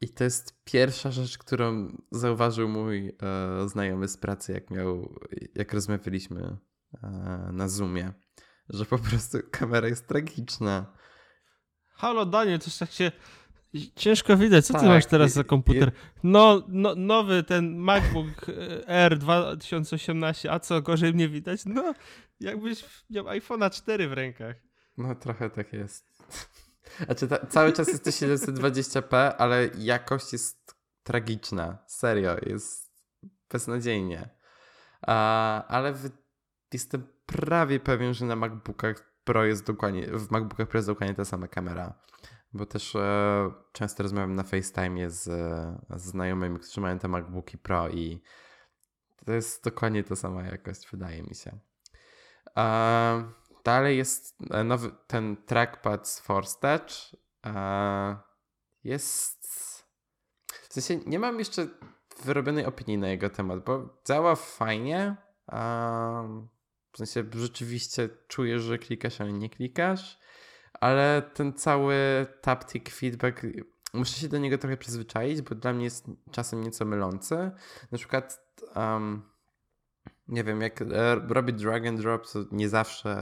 [0.00, 5.14] I to jest pierwsza rzecz, którą zauważył mój e, znajomy z pracy, jak miał,
[5.54, 6.56] jak rozmawialiśmy
[7.02, 7.08] e,
[7.52, 8.12] na Zoomie,
[8.68, 10.96] że po prostu kamera jest tragiczna.
[11.88, 13.12] Halo Daniel, coś tak się
[13.96, 15.92] Ciężko widać, co tak, ty masz teraz za komputer?
[16.22, 18.46] No, no, nowy ten MacBook
[18.86, 21.66] R 2018, a co, gorzej mnie widać?
[21.66, 21.94] No,
[22.40, 24.56] jakbyś miał iPhone'a 4 w rękach.
[24.98, 26.06] No, trochę tak jest.
[27.06, 31.78] Znaczy, ta, cały czas jest to 720p, ale jakość jest tragiczna.
[31.86, 32.92] Serio, jest
[33.52, 34.28] beznadziejnie.
[35.06, 36.10] A, ale w,
[36.72, 41.24] jestem prawie pewien, że na MacBookach Pro jest dokładnie, w MacBookach Pro jest dokładnie ta
[41.24, 41.94] sama kamera.
[42.52, 45.24] Bo też e, często rozmawiam na FaceTime z,
[45.96, 48.22] z znajomymi, którzy mają te MacBooki Pro i
[49.24, 51.58] to jest dokładnie ta sama jakość, wydaje mi się.
[52.56, 53.32] E,
[53.64, 57.20] dalej jest nowy ten trackpad z Force Touch.
[57.46, 58.16] E,
[58.84, 59.40] jest.
[60.68, 61.68] W sensie nie mam jeszcze
[62.24, 65.16] wyrobionej opinii na jego temat, bo działa fajnie.
[65.52, 66.46] E,
[66.92, 70.18] w sensie rzeczywiście czujesz, że klikasz, ale nie klikasz
[70.72, 73.42] ale ten cały taptic feedback,
[73.94, 77.50] muszę się do niego trochę przyzwyczaić, bo dla mnie jest czasem nieco mylący.
[77.92, 79.22] Na przykład, um,
[80.28, 83.16] nie wiem, jak e, robię drag and drop, to nie zawsze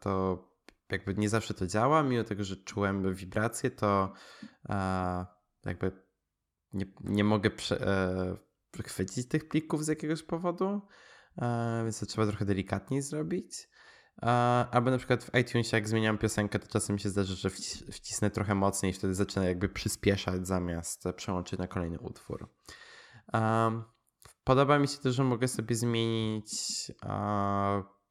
[0.00, 0.44] to,
[0.90, 4.12] jakby nie zawsze to działa, mimo tego, że czułem wibracje, to
[4.68, 5.26] e,
[5.64, 5.92] jakby
[6.72, 7.86] nie, nie mogę prze,
[8.76, 10.80] e, chwycić tych plików z jakiegoś powodu,
[11.82, 13.68] więc to trzeba trochę delikatniej zrobić.
[14.70, 17.50] Albo na przykład w iTunesie, jak zmieniam piosenkę, to czasem się zdarza, że
[17.92, 22.48] wcisnę trochę mocniej i wtedy zaczyna jakby przyspieszać zamiast przełączyć na kolejny utwór.
[24.44, 26.52] Podoba mi się też, że mogę sobie zmienić,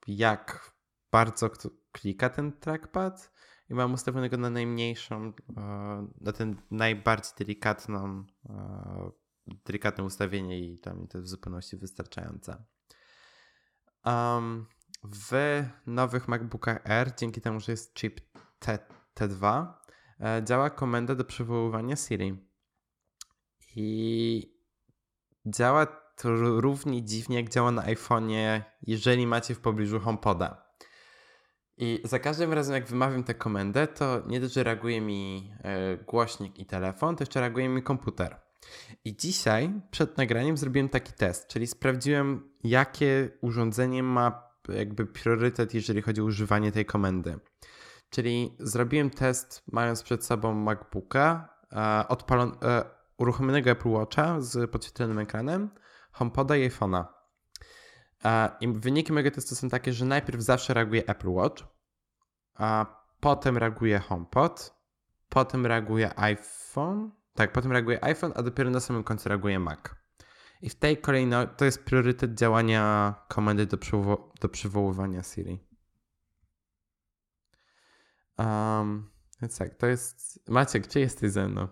[0.08, 0.76] jak
[1.12, 1.50] bardzo
[1.92, 3.32] klika ten trackpad
[3.70, 5.34] i mam ustawionego na najmniejszą,
[6.22, 8.24] na tę najbardziej delikatną
[9.66, 12.64] delikatne ustawienie i tam to jest w zupełności wystarczające.
[14.06, 14.66] Um,
[15.04, 18.22] w nowych MacBookach Air, dzięki temu, że jest chip
[18.60, 18.80] T,
[19.16, 19.68] T2,
[20.20, 22.38] e, działa komenda do przywoływania Siri.
[23.76, 24.60] I
[25.46, 25.86] działa
[26.16, 26.30] to
[26.62, 30.70] równie dziwnie, jak działa na iPhone'ie, jeżeli macie w pobliżu HomePoda.
[31.78, 35.98] I za każdym razem, jak wymawiam tę komendę, to nie dość, że reaguje mi e,
[35.98, 38.42] głośnik i telefon, to jeszcze reaguje mi komputer.
[39.06, 46.02] I dzisiaj przed nagraniem zrobiłem taki test, czyli sprawdziłem, jakie urządzenie ma jakby priorytet, jeżeli
[46.02, 47.40] chodzi o używanie tej komendy.
[48.10, 52.84] Czyli zrobiłem test, mając przed sobą MacBooka, e, odpalon, e,
[53.18, 55.70] uruchomionego Apple Watcha z podświetlonym ekranem,
[56.12, 57.06] HomePoda i iPhone'a.
[58.26, 61.64] E, I wyniki mojego testu są takie, że najpierw zawsze reaguje Apple Watch,
[62.56, 62.86] a
[63.20, 64.74] potem reaguje HomePod,
[65.30, 69.80] potem reaguje iPhone, tak, potem reaguje iPhone, a dopiero na samym końcu reaguje Mac.
[70.62, 75.60] I w tej kolejności to jest priorytet działania komendy do, przywo do przywoływania Siri.
[78.38, 79.10] Um,
[79.42, 80.40] więc tak, to jest.
[80.50, 81.68] Maciek, gdzie jesteś ze mną?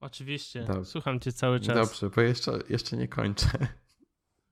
[0.00, 0.64] Oczywiście.
[0.64, 0.84] Dobrze.
[0.84, 1.74] Słucham cię cały czas.
[1.76, 3.48] Dobrze, bo jeszcze, jeszcze nie kończę.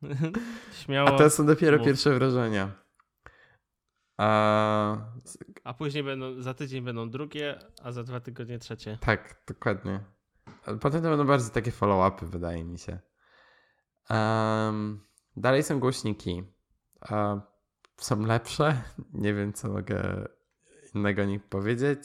[0.82, 1.08] Śmiało.
[1.08, 1.86] A to są dopiero mów.
[1.86, 2.70] pierwsze wrażenia.
[4.16, 4.96] A...
[5.64, 8.98] a później będą, za tydzień będą drugie, a za dwa tygodnie trzecie.
[9.00, 10.00] Tak, dokładnie.
[10.64, 12.98] Potem to będą bardziej takie follow-upy, wydaje mi się.
[14.10, 15.00] Um,
[15.36, 16.42] dalej są głośniki.
[17.10, 17.40] Um,
[17.96, 18.82] są lepsze.
[19.12, 20.28] Nie wiem, co mogę
[20.94, 22.04] innego o nich powiedzieć.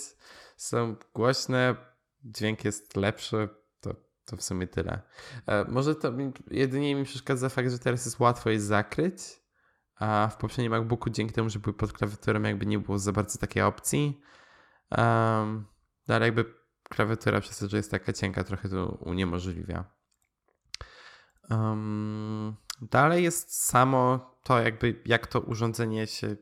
[0.57, 1.75] Są głośne,
[2.23, 3.49] dźwięk jest lepszy,
[3.81, 3.95] to,
[4.25, 5.01] to w sumie tyle.
[5.47, 6.13] E, może to
[6.51, 9.21] jedynie mi przeszkadza fakt, że teraz jest łatwo je zakryć,
[9.95, 13.39] a w poprzednim MacBooku dzięki temu, że były pod klawiaturą jakby nie było za bardzo
[13.39, 14.21] takiej opcji.
[14.97, 15.65] Um,
[16.07, 16.45] ale jakby
[16.83, 19.96] klawiatura przez to, że jest taka cienka, trochę to uniemożliwia.
[21.49, 26.35] Um, dalej jest samo to, jakby jak to urządzenie się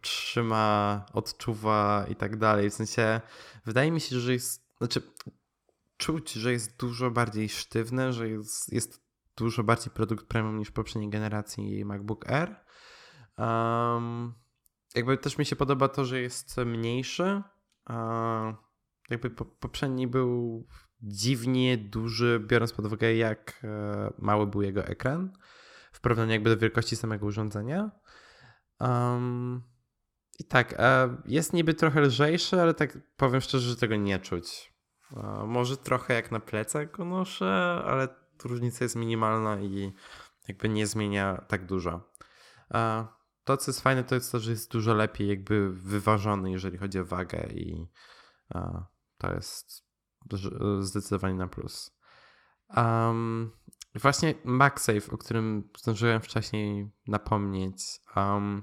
[0.00, 2.70] trzyma, odczuwa i tak dalej.
[2.70, 3.20] W sensie
[3.64, 5.02] wydaje mi się, że jest, znaczy
[5.96, 9.00] czuć, że jest dużo bardziej sztywne, że jest, jest
[9.36, 12.56] dużo bardziej produkt premium niż poprzedniej generacji MacBook Air.
[13.38, 14.34] Um,
[14.94, 17.42] jakby też mi się podoba to, że jest mniejszy.
[17.88, 18.56] Um,
[19.10, 20.66] jakby poprzedni był
[21.02, 25.32] dziwnie duży, biorąc pod uwagę, jak e, mały był jego ekran
[25.92, 27.90] w porównaniu jakby do wielkości samego urządzenia.
[28.80, 29.62] Um,
[30.38, 34.72] I tak, e, jest niby trochę lżejszy, ale tak powiem szczerze, że tego nie czuć.
[35.16, 38.08] E, może trochę jak na plecach go noszę, ale
[38.44, 39.92] różnica jest minimalna i
[40.48, 42.10] jakby nie zmienia tak dużo.
[43.44, 46.98] To, co jest fajne, to jest to, że jest dużo lepiej jakby wyważony, jeżeli chodzi
[46.98, 47.86] o wagę i
[49.18, 49.89] to jest
[50.80, 52.00] zdecydowanie na plus.
[52.76, 53.50] Um,
[53.94, 57.82] właśnie MagSafe, o którym zdążyłem wcześniej napomnieć.
[58.16, 58.62] Um,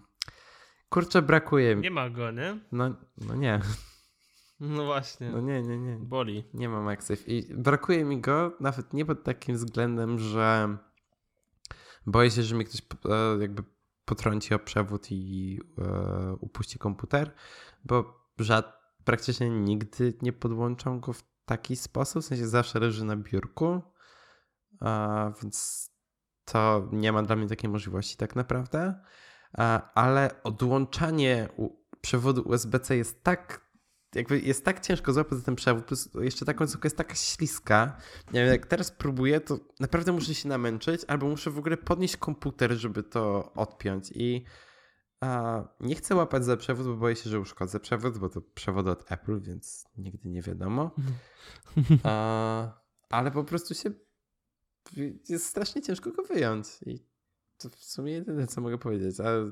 [0.89, 1.82] kurczę, brakuje mi.
[1.82, 2.59] Nie ma go, nie?
[2.72, 3.61] No, no nie.
[4.59, 5.30] No właśnie.
[5.30, 5.97] No nie, nie, nie.
[5.99, 6.43] Boli.
[6.53, 7.24] Nie ma MagSafe.
[7.24, 10.78] I brakuje mi go nawet nie pod takim względem, że
[12.05, 13.63] boję się, że mi ktoś e, jakby
[14.05, 17.36] potrąci o przewód i e, upuści komputer,
[17.86, 18.72] bo żadny
[19.07, 23.82] praktycznie nigdy nie podłączam go w taki sposób, w sensie zawsze leży na biurku,
[24.80, 25.89] a, więc
[26.45, 29.02] to nie ma dla mnie takiej możliwości tak naprawdę,
[29.58, 31.50] a, ale odłączanie
[32.02, 33.68] przewodu USB-C jest tak
[34.16, 37.98] jakby jest tak ciężko złapać ten przewód, plus jeszcze ta końcówka jest taka śliska.
[38.34, 42.18] Nie wiem, jak teraz próbuję, to naprawdę muszę się namęczyć, albo muszę w ogóle podnieść
[42.18, 44.43] komputer, żeby to odpiąć i
[45.22, 48.88] a nie chcę łapać za przewód, bo boję się, że uszkodzę przewód, bo to przewód
[48.88, 50.91] od Apple, więc nigdy nie wiadomo.
[52.03, 53.89] A, ale po prostu się
[55.30, 57.07] jest strasznie ciężko go wyjąć i
[57.57, 59.20] to w sumie jedyne, co mogę powiedzieć.
[59.20, 59.51] Ale,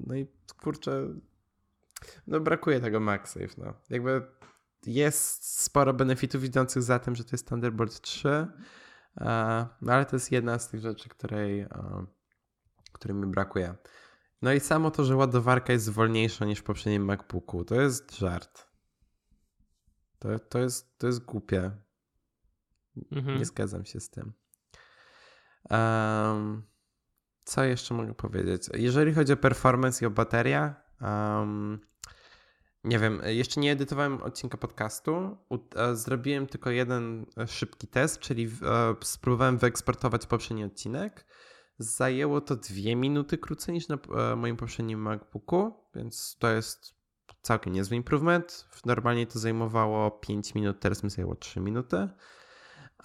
[0.00, 0.26] no i
[0.62, 1.14] kurczę,
[2.26, 3.74] no brakuje tego MagSafe, no.
[3.90, 4.26] Jakby
[4.86, 8.46] jest sporo benefitów idących za tym, że to jest Thunderbolt 3,
[9.80, 11.66] no ale to jest jedna z tych rzeczy, której,
[12.92, 13.74] której mi brakuje.
[14.42, 18.66] No i samo to, że ładowarka jest wolniejsza niż w poprzednim MacBooku, to jest żart.
[20.18, 21.70] To, to, jest, to jest głupie.
[23.12, 23.38] Mhm.
[23.38, 24.32] Nie zgadzam się z tym.
[25.70, 26.62] Um,
[27.44, 28.68] co jeszcze mogę powiedzieć?
[28.74, 31.80] Jeżeli chodzi o performance i o baterię, um,
[32.84, 35.36] nie wiem, jeszcze nie edytowałem odcinka podcastu.
[35.76, 41.26] E, zrobiłem tylko jeden e, szybki test, czyli e, spróbowałem wyeksportować poprzedni odcinek
[41.80, 43.98] Zajęło to dwie minuty krócej niż na
[44.32, 46.94] e, moim poprzednim MacBooku, więc to jest
[47.42, 48.68] całkiem niezły improvement.
[48.84, 52.08] Normalnie to zajmowało 5 minut, teraz mi zajęło 3 minuty.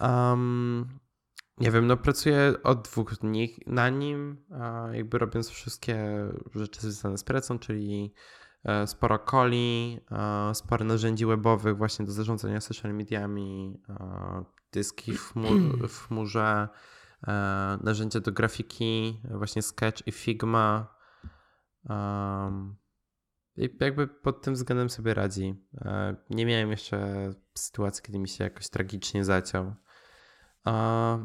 [0.00, 0.98] Um,
[1.58, 4.44] nie wiem, no pracuję od dwóch dni na nim,
[4.92, 6.06] jakby robiąc wszystkie
[6.54, 8.14] rzeczy związane z pracą, czyli
[8.64, 10.00] e, sporo coli,
[10.54, 13.80] sporo narzędzi webowych właśnie do zarządzania social mediami,
[14.72, 16.95] dyski w, chmur, w chmurze, e,
[17.82, 20.96] narzędzia do grafiki, właśnie Sketch i Figma.
[23.56, 25.54] I jakby pod tym względem sobie radzi.
[25.80, 29.74] E, nie miałem jeszcze sytuacji, kiedy mi się jakoś tragicznie zaciął.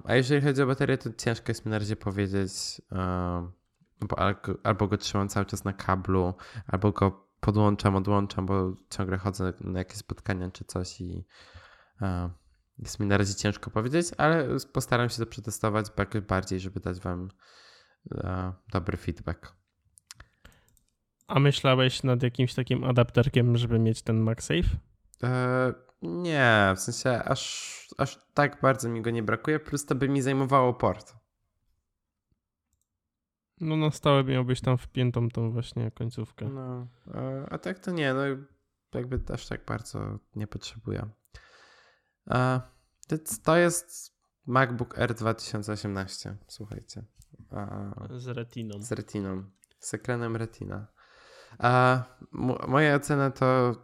[0.03, 2.81] A jeżeli chodzi o baterię, to ciężko jest mi na razie powiedzieć,
[4.01, 4.19] bo
[4.63, 6.33] albo go trzymam cały czas na kablu,
[6.67, 11.25] albo go podłączam, odłączam, bo ciągle chodzę na jakieś spotkania czy coś i
[12.79, 15.85] jest mi na razie ciężko powiedzieć, ale postaram się to przetestować
[16.27, 17.29] bardziej, żeby dać wam
[18.71, 19.53] dobry feedback.
[21.27, 24.77] A myślałeś nad jakimś takim adapterkiem, żeby mieć ten MagSafe?
[25.23, 30.09] E, nie, w sensie aż, aż tak bardzo mi go nie brakuje, plus to by
[30.09, 31.15] mi zajmowało port.
[33.61, 36.45] No na stałe miałbyś tam wpiętą tą właśnie końcówkę.
[36.45, 38.21] No, e, a tak to nie, no
[38.93, 41.09] jakby też tak bardzo nie potrzebuję.
[43.43, 44.15] To jest
[44.45, 47.03] MacBook R 2018, słuchajcie.
[48.09, 48.79] Z retiną.
[48.79, 49.43] Z retiną.
[49.79, 50.87] Z ekranem retina.
[51.59, 52.03] A
[52.67, 53.75] moja ocena to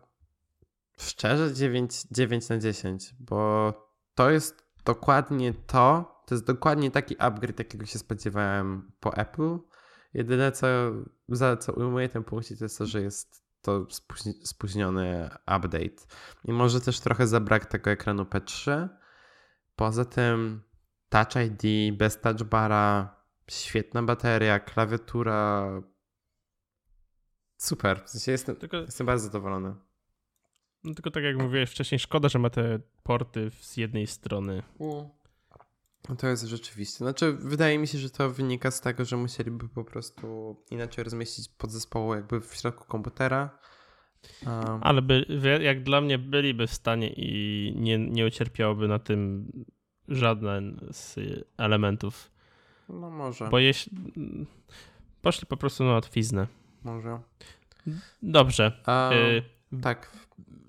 [0.99, 3.73] szczerze 9, 9 na 10, bo
[4.15, 9.57] to jest dokładnie to, to jest dokładnie taki upgrade, jakiego się spodziewałem po Apple.
[10.13, 10.67] Jedyne, co,
[11.29, 13.87] za co ujmuję ten punkt, to jest to, że jest to
[14.43, 16.07] spóźniony update.
[16.45, 18.87] I może też trochę zabrak tego ekranu P3.
[19.75, 20.61] Poza tym
[21.09, 23.15] Touch ID, bez touch bara,
[23.49, 25.71] świetna bateria, klawiatura,
[27.57, 29.75] Super, w sensie jestem, tylko, jestem bardzo zadowolony.
[30.83, 34.63] No tylko tak jak mówiłeś wcześniej, szkoda, że ma te porty z jednej strony.
[34.79, 35.16] No
[36.15, 36.97] to jest rzeczywiście.
[36.97, 41.49] Znaczy, wydaje mi się, że to wynika z tego, że musieliby po prostu inaczej rozmieścić
[41.49, 43.49] podzespoły jakby w środku komputera.
[44.45, 44.79] Um.
[44.81, 45.25] Ale by,
[45.61, 49.51] jak dla mnie byliby w stanie i nie, nie ucierpiałoby na tym
[50.07, 51.15] żaden z
[51.57, 52.31] elementów.
[52.89, 53.47] No może.
[53.49, 53.97] Bo jeśli
[55.21, 56.47] poszli po prostu na łatwiznę
[56.83, 57.19] może.
[58.21, 58.71] Dobrze.
[58.85, 60.11] A, y tak,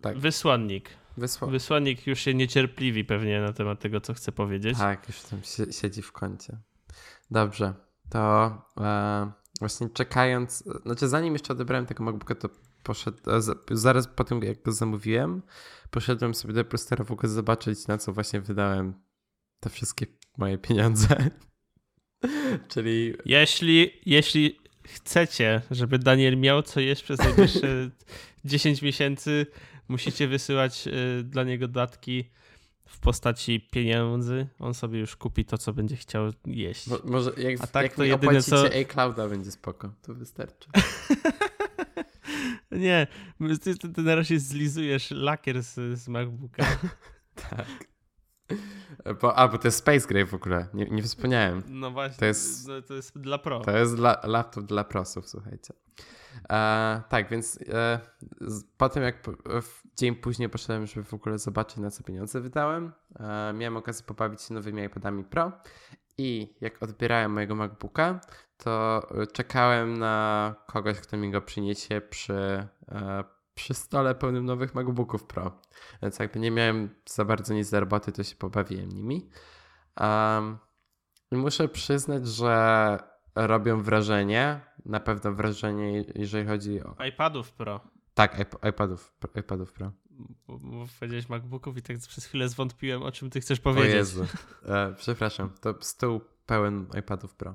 [0.01, 0.19] tak.
[0.19, 0.91] Wysłannik.
[1.19, 1.49] Wysła...
[1.49, 4.79] Wysłannik już się niecierpliwi pewnie na temat tego, co chce powiedzieć.
[4.79, 5.41] Tak, już tam
[5.73, 6.59] siedzi w kącie.
[7.31, 7.75] Dobrze,
[8.11, 12.49] to e, właśnie czekając, znaczy zanim jeszcze odebrałem tego MacBooka, to
[12.83, 13.41] poszedł, e,
[13.71, 15.43] zaraz po tym jak go zamówiłem,
[15.91, 18.95] poszedłem sobie do Prostera w ogóle zobaczyć, na co właśnie wydałem
[19.61, 20.07] te wszystkie
[20.37, 21.09] moje pieniądze.
[22.69, 23.15] Czyli...
[23.25, 27.91] Jeśli, jeśli chcecie, żeby Daniel miał co jeść przez najbliższe
[28.45, 29.47] 10 miesięcy,
[29.89, 32.31] musicie wysyłać y, dla niego datki
[32.89, 34.47] w postaci pieniędzy.
[34.59, 36.89] On sobie już kupi to, co będzie chciał jeść.
[36.89, 38.67] Bo, może jak, A tak jak to jedyne co...
[38.67, 40.69] A-Clouda będzie spoko, to wystarczy.
[42.71, 43.07] Nie,
[43.63, 46.67] ty, ty, ty na razie zlizujesz lakier z, z MacBooka.
[47.51, 47.67] tak.
[49.21, 50.67] Bo, a, bo to jest Space Gray w ogóle.
[50.75, 51.63] Nie, nie wspomniałem.
[51.69, 53.61] No właśnie, to jest, to jest dla pro.
[53.61, 55.75] To jest dla, laptop dla prosów, słuchajcie.
[56.51, 58.01] E, tak, więc e,
[58.77, 59.17] potem jak
[59.97, 64.43] dzień później poszedłem, żeby w ogóle zobaczyć na co pieniądze wydałem, e, miałem okazję pobawić
[64.43, 65.53] się nowymi iPadami Pro
[66.19, 68.21] i jak odbierałem mojego MacBooka,
[68.57, 73.25] to czekałem na kogoś, kto mi go przyniesie przy e,
[73.59, 75.61] przy stole pełnym nowych MacBooków Pro.
[76.03, 79.31] Więc jakby nie miałem za bardzo nic do roboty, to się pobawiłem nimi.
[80.01, 80.59] Um,
[81.33, 82.99] muszę przyznać, że
[83.35, 87.05] robią wrażenie, na pewno wrażenie, jeżeli chodzi o...
[87.05, 87.81] iPadów Pro.
[88.15, 89.93] Tak, iP iPadów, iPadów Pro.
[90.47, 93.93] Bo, bo powiedziałeś MacBooków i tak przez chwilę zwątpiłem, o czym ty chcesz powiedzieć.
[93.93, 94.27] O Jezu.
[94.67, 97.55] E, przepraszam, to stół pełen iPadów Pro.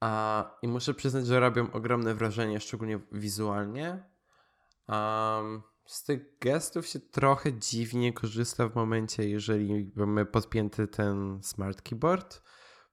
[0.00, 4.04] A, I muszę przyznać, że robią ogromne wrażenie, szczególnie wizualnie.
[4.88, 11.82] Um, z tych gestów się trochę dziwnie korzysta w momencie, jeżeli mamy podpięty ten smart
[11.82, 12.42] keyboard.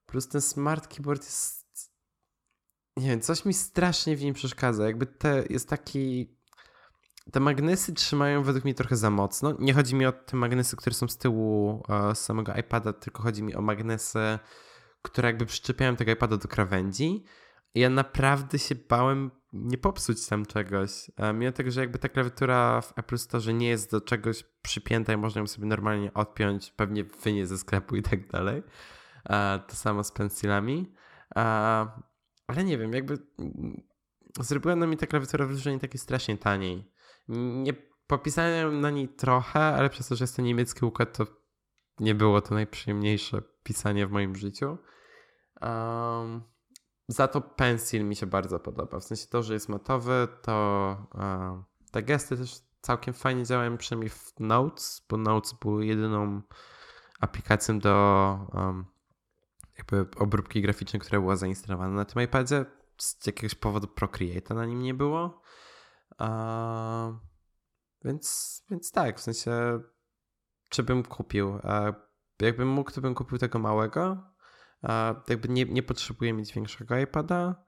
[0.05, 1.60] Plus ten smart keyboard jest.
[2.97, 4.85] Nie wiem, coś mi strasznie w nim przeszkadza.
[4.85, 6.35] Jakby te jest taki.
[7.31, 9.55] Te magnesy trzymają według mnie trochę za mocno.
[9.59, 11.83] Nie chodzi mi o te magnesy, które są z tyłu
[12.13, 14.39] z samego iPada, tylko chodzi mi o magnesy,
[15.01, 17.23] które jakby przyczepiają tego iPada do krawędzi.
[17.73, 21.11] I ja naprawdę się bałem nie popsuć tam czegoś.
[21.33, 25.17] Mimo tego, że jakby ta klawiatura w Apple Store nie jest do czegoś przypięta i
[25.17, 28.63] można ją sobie normalnie odpiąć, pewnie wynie ze sklepu i tak dalej.
[29.67, 30.93] To samo z pensilami.
[32.51, 33.17] Ale nie wiem, jakby
[34.39, 36.91] zrobiła na mi ta klawiatura wrażenie takie strasznie taniej.
[37.27, 37.73] Nie
[38.07, 41.25] popisałem na niej trochę, ale przez to, że jest to niemiecki układ, to
[41.99, 44.77] nie było to najprzyjemniejsze pisanie w moim życiu.
[45.61, 46.41] Um,
[47.07, 48.99] za to Pencil mi się bardzo podoba.
[48.99, 54.09] W sensie to, że jest matowy, to um, te gesty też całkiem fajnie działają, przynajmniej
[54.09, 56.41] w Notes, bo Notes był jedyną
[57.19, 58.85] aplikacją do um,
[59.81, 62.65] jakby obróbki graficznej, która była zainstalowana na tym iPadzie.
[62.97, 65.41] Z jakiegoś powodu Procreate'a na nim nie było.
[66.19, 67.15] Uh,
[68.05, 69.79] więc, więc tak, w sensie
[70.69, 71.59] czy bym kupił?
[72.41, 74.17] Jakbym mógł, to bym kupił tego małego.
[75.27, 77.65] Jakby nie, nie potrzebuję mieć większego iPada.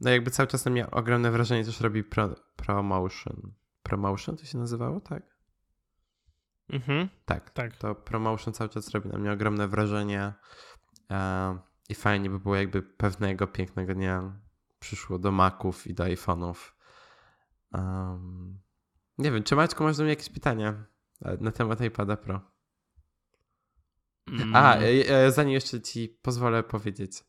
[0.00, 3.52] No jakby cały czas na mnie ogromne wrażenie też robi Pro, ProMotion.
[3.82, 5.33] ProMotion to się nazywało, tak?
[6.68, 7.08] Mhm.
[7.24, 7.76] Tak, tak.
[7.76, 10.32] To ProMotion cały czas robi na mnie ogromne wrażenie.
[11.88, 14.40] I fajnie by było, jakby pewnego pięknego dnia
[14.78, 16.54] przyszło do Maców i do iPhone'ów.
[17.72, 18.58] Um,
[19.18, 20.84] nie wiem, czy Maćku masz do mnie jakieś pytania?
[21.40, 22.40] na temat iPada Pro.
[24.28, 24.56] Mm.
[24.56, 27.24] A, e, e, zanim jeszcze ci pozwolę powiedzieć.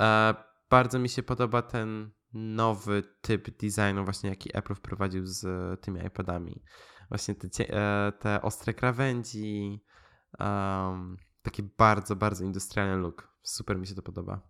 [0.00, 0.34] E,
[0.70, 5.46] bardzo mi się podoba ten nowy typ designu, właśnie jaki Apple wprowadził z
[5.80, 6.62] tymi iPadami.
[7.08, 7.48] Właśnie te,
[8.12, 9.80] te ostre krawędzi,
[10.40, 13.34] um, taki bardzo, bardzo industrialny look.
[13.42, 14.40] Super mi się to podoba.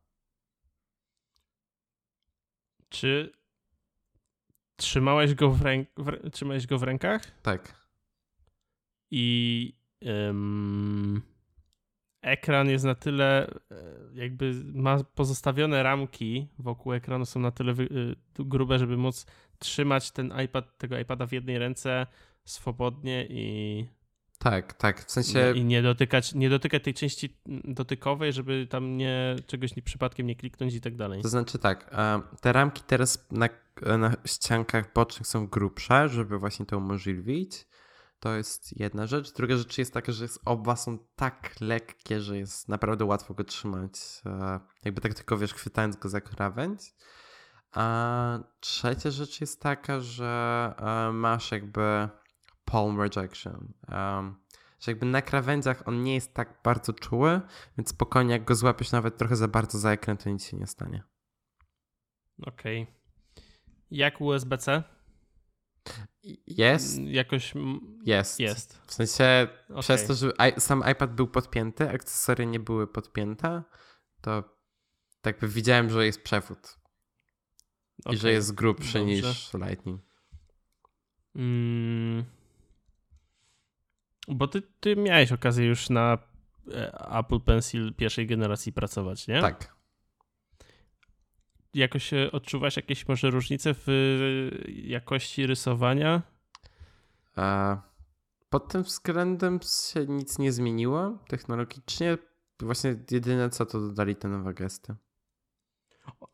[2.89, 3.33] Czy
[4.77, 7.41] trzymałeś go w, ręk w, trzymałeś go w rękach?
[7.43, 7.85] Tak
[9.17, 11.23] i um,
[12.23, 13.85] ekran jest na tyle, e,
[14.15, 17.77] jakby ma pozostawione ramki wokół ekranu, są na tyle e,
[18.39, 19.27] grube, żeby móc
[19.59, 22.07] trzymać ten iPad, tego iPada w jednej ręce
[22.45, 23.87] swobodnie i.
[24.39, 25.53] Tak, tak, w sensie.
[25.57, 30.37] I nie dotykać, nie dotykać tej części dotykowej, żeby tam nie czegoś nie, przypadkiem nie
[30.37, 31.23] kliknąć i tak dalej.
[31.23, 33.49] To znaczy tak, e, te ramki teraz na,
[33.99, 37.67] na ściankach bocznych są grubsze, żeby właśnie to umożliwić.
[38.21, 39.33] To jest jedna rzecz.
[39.33, 43.93] Druga rzecz jest taka, że oba są tak lekkie, że jest naprawdę łatwo go trzymać.
[44.27, 46.95] E, jakby tak tylko wiesz, chwytając go za krawędź.
[47.73, 52.09] A trzecia rzecz jest taka, że e, masz jakby
[52.65, 53.73] palm rejection.
[54.81, 57.41] Że jakby na krawędziach on nie jest tak bardzo czuły,
[57.79, 60.67] więc spokojnie jak go złapiesz nawet trochę za bardzo za ekran, to nic się nie
[60.67, 61.03] stanie.
[62.43, 62.83] Okej.
[62.83, 62.95] Okay.
[63.91, 64.83] Jak USB-C?
[66.47, 66.99] Jest.
[66.99, 67.55] Jakoś.
[68.05, 68.41] Jest.
[68.41, 68.81] Jest.
[68.87, 69.83] W sensie okay.
[69.83, 73.63] przez to, że sam iPad był podpięty, akcesoria nie były podpięte,
[74.21, 74.45] to
[75.21, 76.79] tak by widziałem, że jest przewód.
[78.05, 78.15] Okay.
[78.15, 79.05] I że jest grubszy Dobrze.
[79.05, 80.03] niż Lightning.
[81.35, 82.25] Mm.
[84.29, 86.19] Bo ty, ty miałeś okazję już na
[86.75, 89.41] e, Apple Pencil pierwszej generacji pracować, nie?
[89.41, 89.75] Tak
[91.75, 96.23] jakoś odczuwasz jakieś może różnice w y, jakości rysowania?
[98.51, 102.19] Pod tym względem się nic nie zmieniło technologicznie.
[102.61, 104.95] Właśnie jedyne co to dodali te nowe gesty.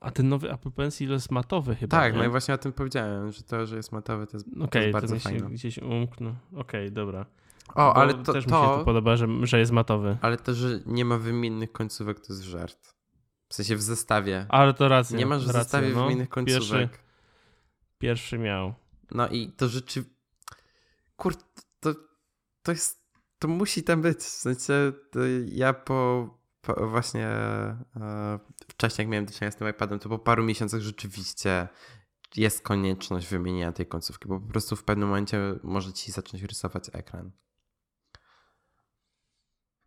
[0.01, 1.97] A ten nowy Apple Pencil jest matowy chyba.
[1.97, 2.19] Tak, nie?
[2.19, 4.79] no i właśnie o tym powiedziałem, że to, że jest matowy, to jest, okay, to
[4.79, 5.39] jest bardzo fajne.
[5.39, 6.35] Okej, gdzieś umknął.
[6.53, 7.27] Okej, okay, dobra.
[7.75, 10.19] O, ale to też to, mi się to podoba, że, że jest matowy.
[10.23, 12.95] Ale to, że nie ma wymiennych końcówek, to jest żart.
[13.49, 14.47] W sensie w zestawie.
[14.49, 15.19] Ale to racja.
[15.19, 16.03] Nie masz w racja, zestawie no.
[16.03, 16.91] wymiennych końcówek.
[16.91, 16.99] Pierwszy,
[17.99, 18.75] pierwszy miał.
[19.11, 20.05] No i to rzeczy...
[21.17, 21.35] Kur...
[21.81, 21.95] To,
[22.63, 23.01] to jest...
[23.39, 24.19] To musi tam być.
[24.19, 24.93] W sensie
[25.47, 26.29] ja po,
[26.61, 30.81] po właśnie e, wcześniej jak miałem do czynienia z tym iPadem, to po paru miesiącach
[30.81, 31.69] rzeczywiście
[32.37, 36.91] jest konieczność wymienienia tej końcówki, bo po prostu w pewnym momencie może ci zacząć rysować
[36.93, 37.31] ekran.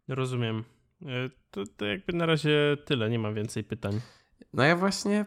[0.07, 0.63] Rozumiem.
[1.01, 4.01] E, to, to jakby na razie tyle, nie mam więcej pytań.
[4.53, 5.25] No ja właśnie,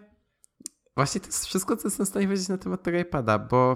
[0.94, 3.73] właśnie to jest wszystko, co jestem w stanie powiedzieć na temat tego iPada, bo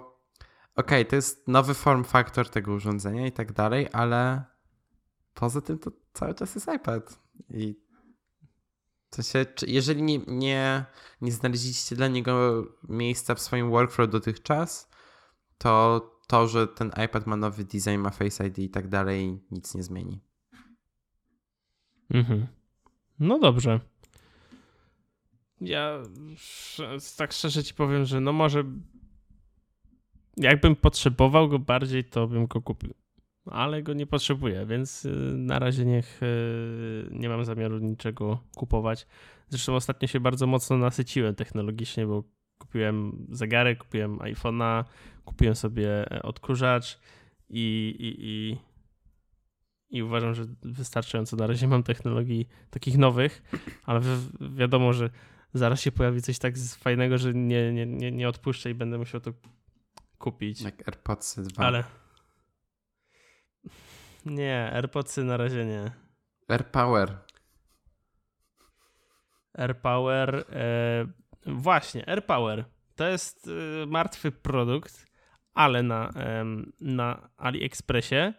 [0.76, 4.44] okej, okay, to jest nowy form factor tego urządzenia i tak dalej, ale
[5.34, 7.20] poza tym to cały czas jest iPad
[7.50, 7.80] i
[9.10, 10.84] w sensie, jeżeli nie, nie,
[11.20, 14.90] nie znaleźliście dla niego miejsca w swoim workflow dotychczas,
[15.58, 19.74] to to, że ten iPad ma nowy design, ma Face ID i tak dalej, nic
[19.74, 20.20] nie zmieni.
[22.10, 22.46] Mhm.
[23.20, 23.80] No dobrze.
[25.60, 26.02] Ja
[27.16, 28.64] tak szczerze ci powiem, że no może
[30.36, 32.94] jakbym potrzebował go bardziej, to bym go kupił.
[33.46, 39.06] Ale go nie potrzebuję, więc y, na razie niech y, nie mam zamiaru niczego kupować.
[39.48, 42.24] Zresztą ostatnio się bardzo mocno nasyciłem technologicznie, bo
[42.58, 44.84] kupiłem zegarek, kupiłem iPhone'a,
[45.24, 47.00] kupiłem sobie e, odkurzacz
[47.50, 48.58] i, i, i
[49.90, 53.42] i uważam, że wystarczająco na razie mam technologii takich nowych,
[53.84, 54.08] ale wi
[54.56, 55.10] wiadomo, że
[55.54, 59.20] zaraz się pojawi coś tak fajnego, że nie, nie, nie, nie odpuszczę i będę musiał
[59.20, 59.32] to
[60.18, 60.60] kupić.
[60.60, 61.64] Jak AirPodsy 2.
[61.64, 61.84] Ale
[64.26, 65.90] nie, AirPodsy na razie nie.
[66.48, 67.16] AirPower.
[69.54, 70.44] AirPower.
[70.52, 71.06] E,
[71.46, 72.64] właśnie, AirPower.
[72.96, 73.48] To jest
[73.82, 75.06] e, martwy produkt,
[75.54, 76.12] ale na,
[76.80, 78.32] na AliExpressie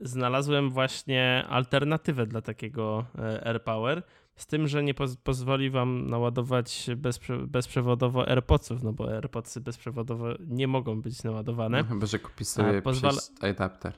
[0.00, 4.02] znalazłem właśnie alternatywę dla takiego e, AirPower.
[4.36, 10.26] Z tym, że nie poz pozwoli wam naładować bezprze bezprzewodowo AirPodsów, no bo AirPodsy bezprzewodowo
[10.46, 11.82] nie mogą być naładowane.
[11.82, 13.18] No, chyba, że kupisz sobie pozwala...
[13.40, 13.92] adapter.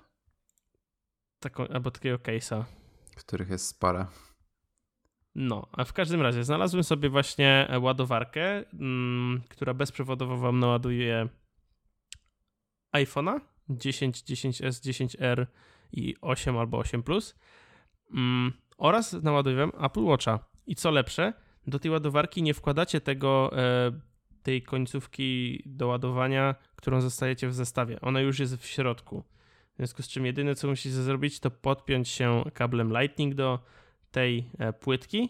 [1.41, 2.65] Taką, albo takiego case'a.
[3.17, 4.07] Których jest sporo.
[5.35, 11.29] No, a w każdym razie znalazłem sobie właśnie ładowarkę, mm, która bezprzewodowo wam naładuje
[12.93, 15.47] iPhone'a 10, 10s, 10R
[15.93, 17.35] i 8 albo 8 Plus.
[18.15, 20.39] Mm, oraz naładowałem Apple Watcha.
[20.67, 21.33] I co lepsze,
[21.67, 23.93] do tej ładowarki nie wkładacie tego, e,
[24.43, 28.01] tej końcówki do ładowania, którą zostajecie w zestawie.
[28.01, 29.25] Ona już jest w środku.
[29.73, 33.59] W związku z czym jedyne co musicie zrobić, to podpiąć się kablem Lightning do
[34.11, 35.29] tej e, płytki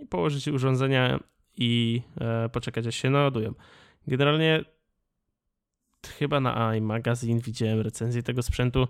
[0.00, 1.20] i położyć urządzenia
[1.56, 3.54] i e, poczekać aż się naładują.
[4.06, 4.64] Generalnie
[6.18, 8.88] chyba na iMagazine widziałem recenzję tego sprzętu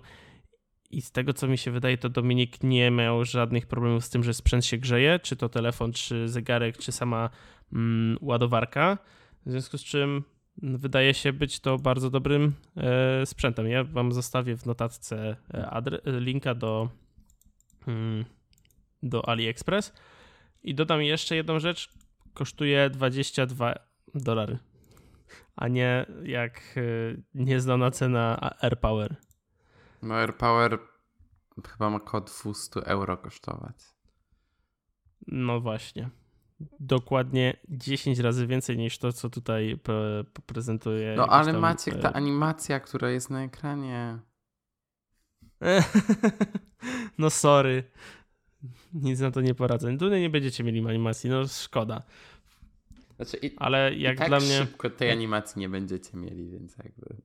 [0.91, 4.23] i z tego, co mi się wydaje, to Dominik nie miał żadnych problemów z tym,
[4.23, 7.29] że sprzęt się grzeje, czy to telefon, czy zegarek, czy sama
[7.73, 8.97] mm, ładowarka.
[9.45, 10.23] W związku z czym
[10.61, 13.67] wydaje się być to bardzo dobrym e, sprzętem.
[13.67, 16.89] Ja wam zostawię w notatce e, linka do,
[17.87, 18.25] mm,
[19.03, 19.93] do AliExpress.
[20.63, 21.89] I dodam jeszcze jedną rzecz.
[22.33, 23.73] Kosztuje 22
[24.15, 24.57] dolary,
[25.55, 26.81] a nie jak e,
[27.33, 29.28] nieznana cena AirPower.
[30.01, 30.79] No AirPower
[31.67, 33.75] chyba ma około 200 euro kosztować.
[35.27, 36.09] No właśnie.
[36.79, 39.79] Dokładnie 10 razy więcej niż to, co tutaj
[40.45, 41.15] prezentuje.
[41.17, 41.61] No ale tam...
[41.61, 44.19] Maciek, ta e, animacja, która jest na ekranie.
[47.17, 47.83] no sorry.
[48.93, 49.97] Nic na to nie poradzę.
[49.97, 52.03] Tutaj nie będziecie mieli animacji, no szkoda.
[53.15, 54.57] Znaczy, i, ale jak tak dla mnie.
[54.57, 57.15] szybko tej animacji nie będziecie mieli, więc jakby.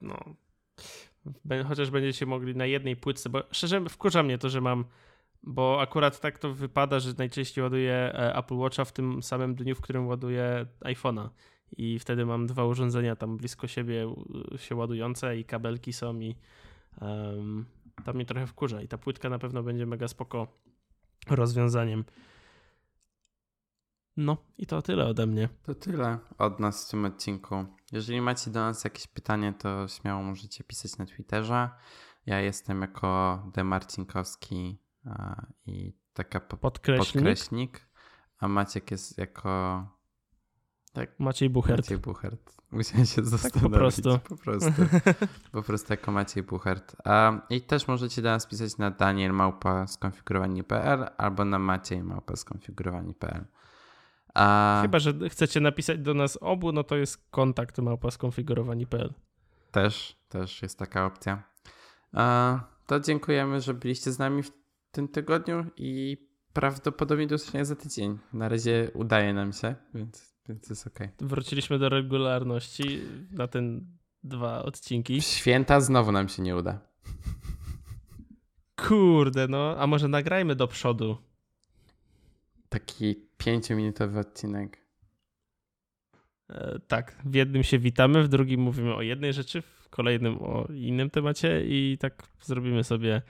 [0.00, 0.36] No,
[1.68, 4.84] chociaż będziecie mogli na jednej płytce, bo szczerze wkurza mnie to, że mam,
[5.42, 9.74] bo akurat tak to wypada, że najczęściej ładuję e, Apple Watcha w tym samym dniu,
[9.74, 11.28] w którym ładuję iPhone'a
[11.76, 14.14] i wtedy mam dwa urządzenia tam blisko siebie
[14.56, 16.36] się ładujące i kabelki są i
[17.00, 17.66] um,
[18.04, 20.46] to mnie trochę wkurza i ta płytka na pewno będzie mega spoko
[21.30, 22.04] rozwiązaniem.
[24.16, 25.48] No i to tyle ode mnie.
[25.62, 27.64] To tyle od nas w tym odcinku.
[27.92, 31.70] Jeżeli macie do nas jakieś pytanie, to śmiało możecie pisać na Twitterze.
[32.26, 34.78] Ja jestem jako Demarcinkowski
[35.66, 37.14] i taka po podkreśnik.
[37.14, 37.88] podkreśnik,
[38.38, 39.86] a Maciek jest jako
[40.96, 41.78] tak, Maciej Buchert.
[41.78, 42.56] Maciej Buchert.
[42.70, 43.52] Musiałem się zastanowić.
[43.52, 44.18] Tak po prostu.
[44.28, 44.70] Po prostu,
[45.52, 46.96] po prostu jako Maciej Buchert.
[47.50, 53.44] I też możecie do nas pisać na danielmałpa skonfigurowani.pl albo na maciej małpa skonfigurowani.pl.
[54.36, 54.78] A...
[54.82, 59.14] Chyba, że chcecie napisać do nas obu, no to jest kontakt małpa skonfigurowani.pl.
[59.70, 61.42] Też, też jest taka opcja.
[62.12, 64.50] A, to dziękujemy, że byliście z nami w
[64.90, 66.16] tym tygodniu i
[66.52, 68.18] prawdopodobnie do usłyszenia za tydzień.
[68.32, 70.98] Na razie udaje nam się, więc, więc jest ok.
[71.20, 73.00] Wróciliśmy do regularności
[73.30, 73.86] na ten
[74.24, 75.22] dwa odcinki.
[75.22, 76.78] Święta znowu nam się nie uda.
[78.88, 81.16] Kurde, no, a może nagrajmy do przodu.
[82.68, 84.86] Taki pięciominutowy odcinek.
[86.50, 90.66] E, tak, w jednym się witamy, w drugim mówimy o jednej rzeczy, w kolejnym o
[90.74, 93.22] innym temacie i tak zrobimy sobie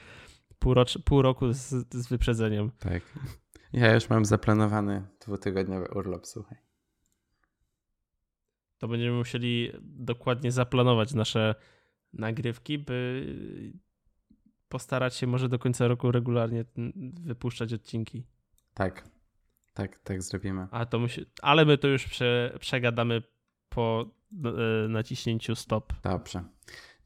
[1.04, 2.70] pół, roku z, z wyprzedzeniem.
[2.78, 3.02] Tak.
[3.72, 6.58] Ja już mam zaplanowany dwutygodniowy urlop, słuchaj.
[8.78, 11.54] To będziemy musieli dokładnie zaplanować nasze
[12.12, 13.26] nagrywki, by
[14.68, 16.64] postarać się może do końca roku regularnie
[17.20, 18.26] wypuszczać odcinki.
[18.74, 19.15] Tak.
[19.76, 20.66] Tak, tak zrobimy.
[20.70, 21.26] A to musi...
[21.42, 23.22] Ale my to już prze, przegadamy
[23.68, 24.10] po
[24.44, 25.92] e, naciśnięciu stop.
[26.02, 26.44] Dobrze.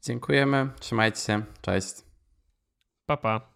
[0.01, 0.69] Dziękujemy.
[0.79, 1.43] Trzymajcie się.
[1.61, 1.93] Cześć.
[3.05, 3.50] Pa, pa.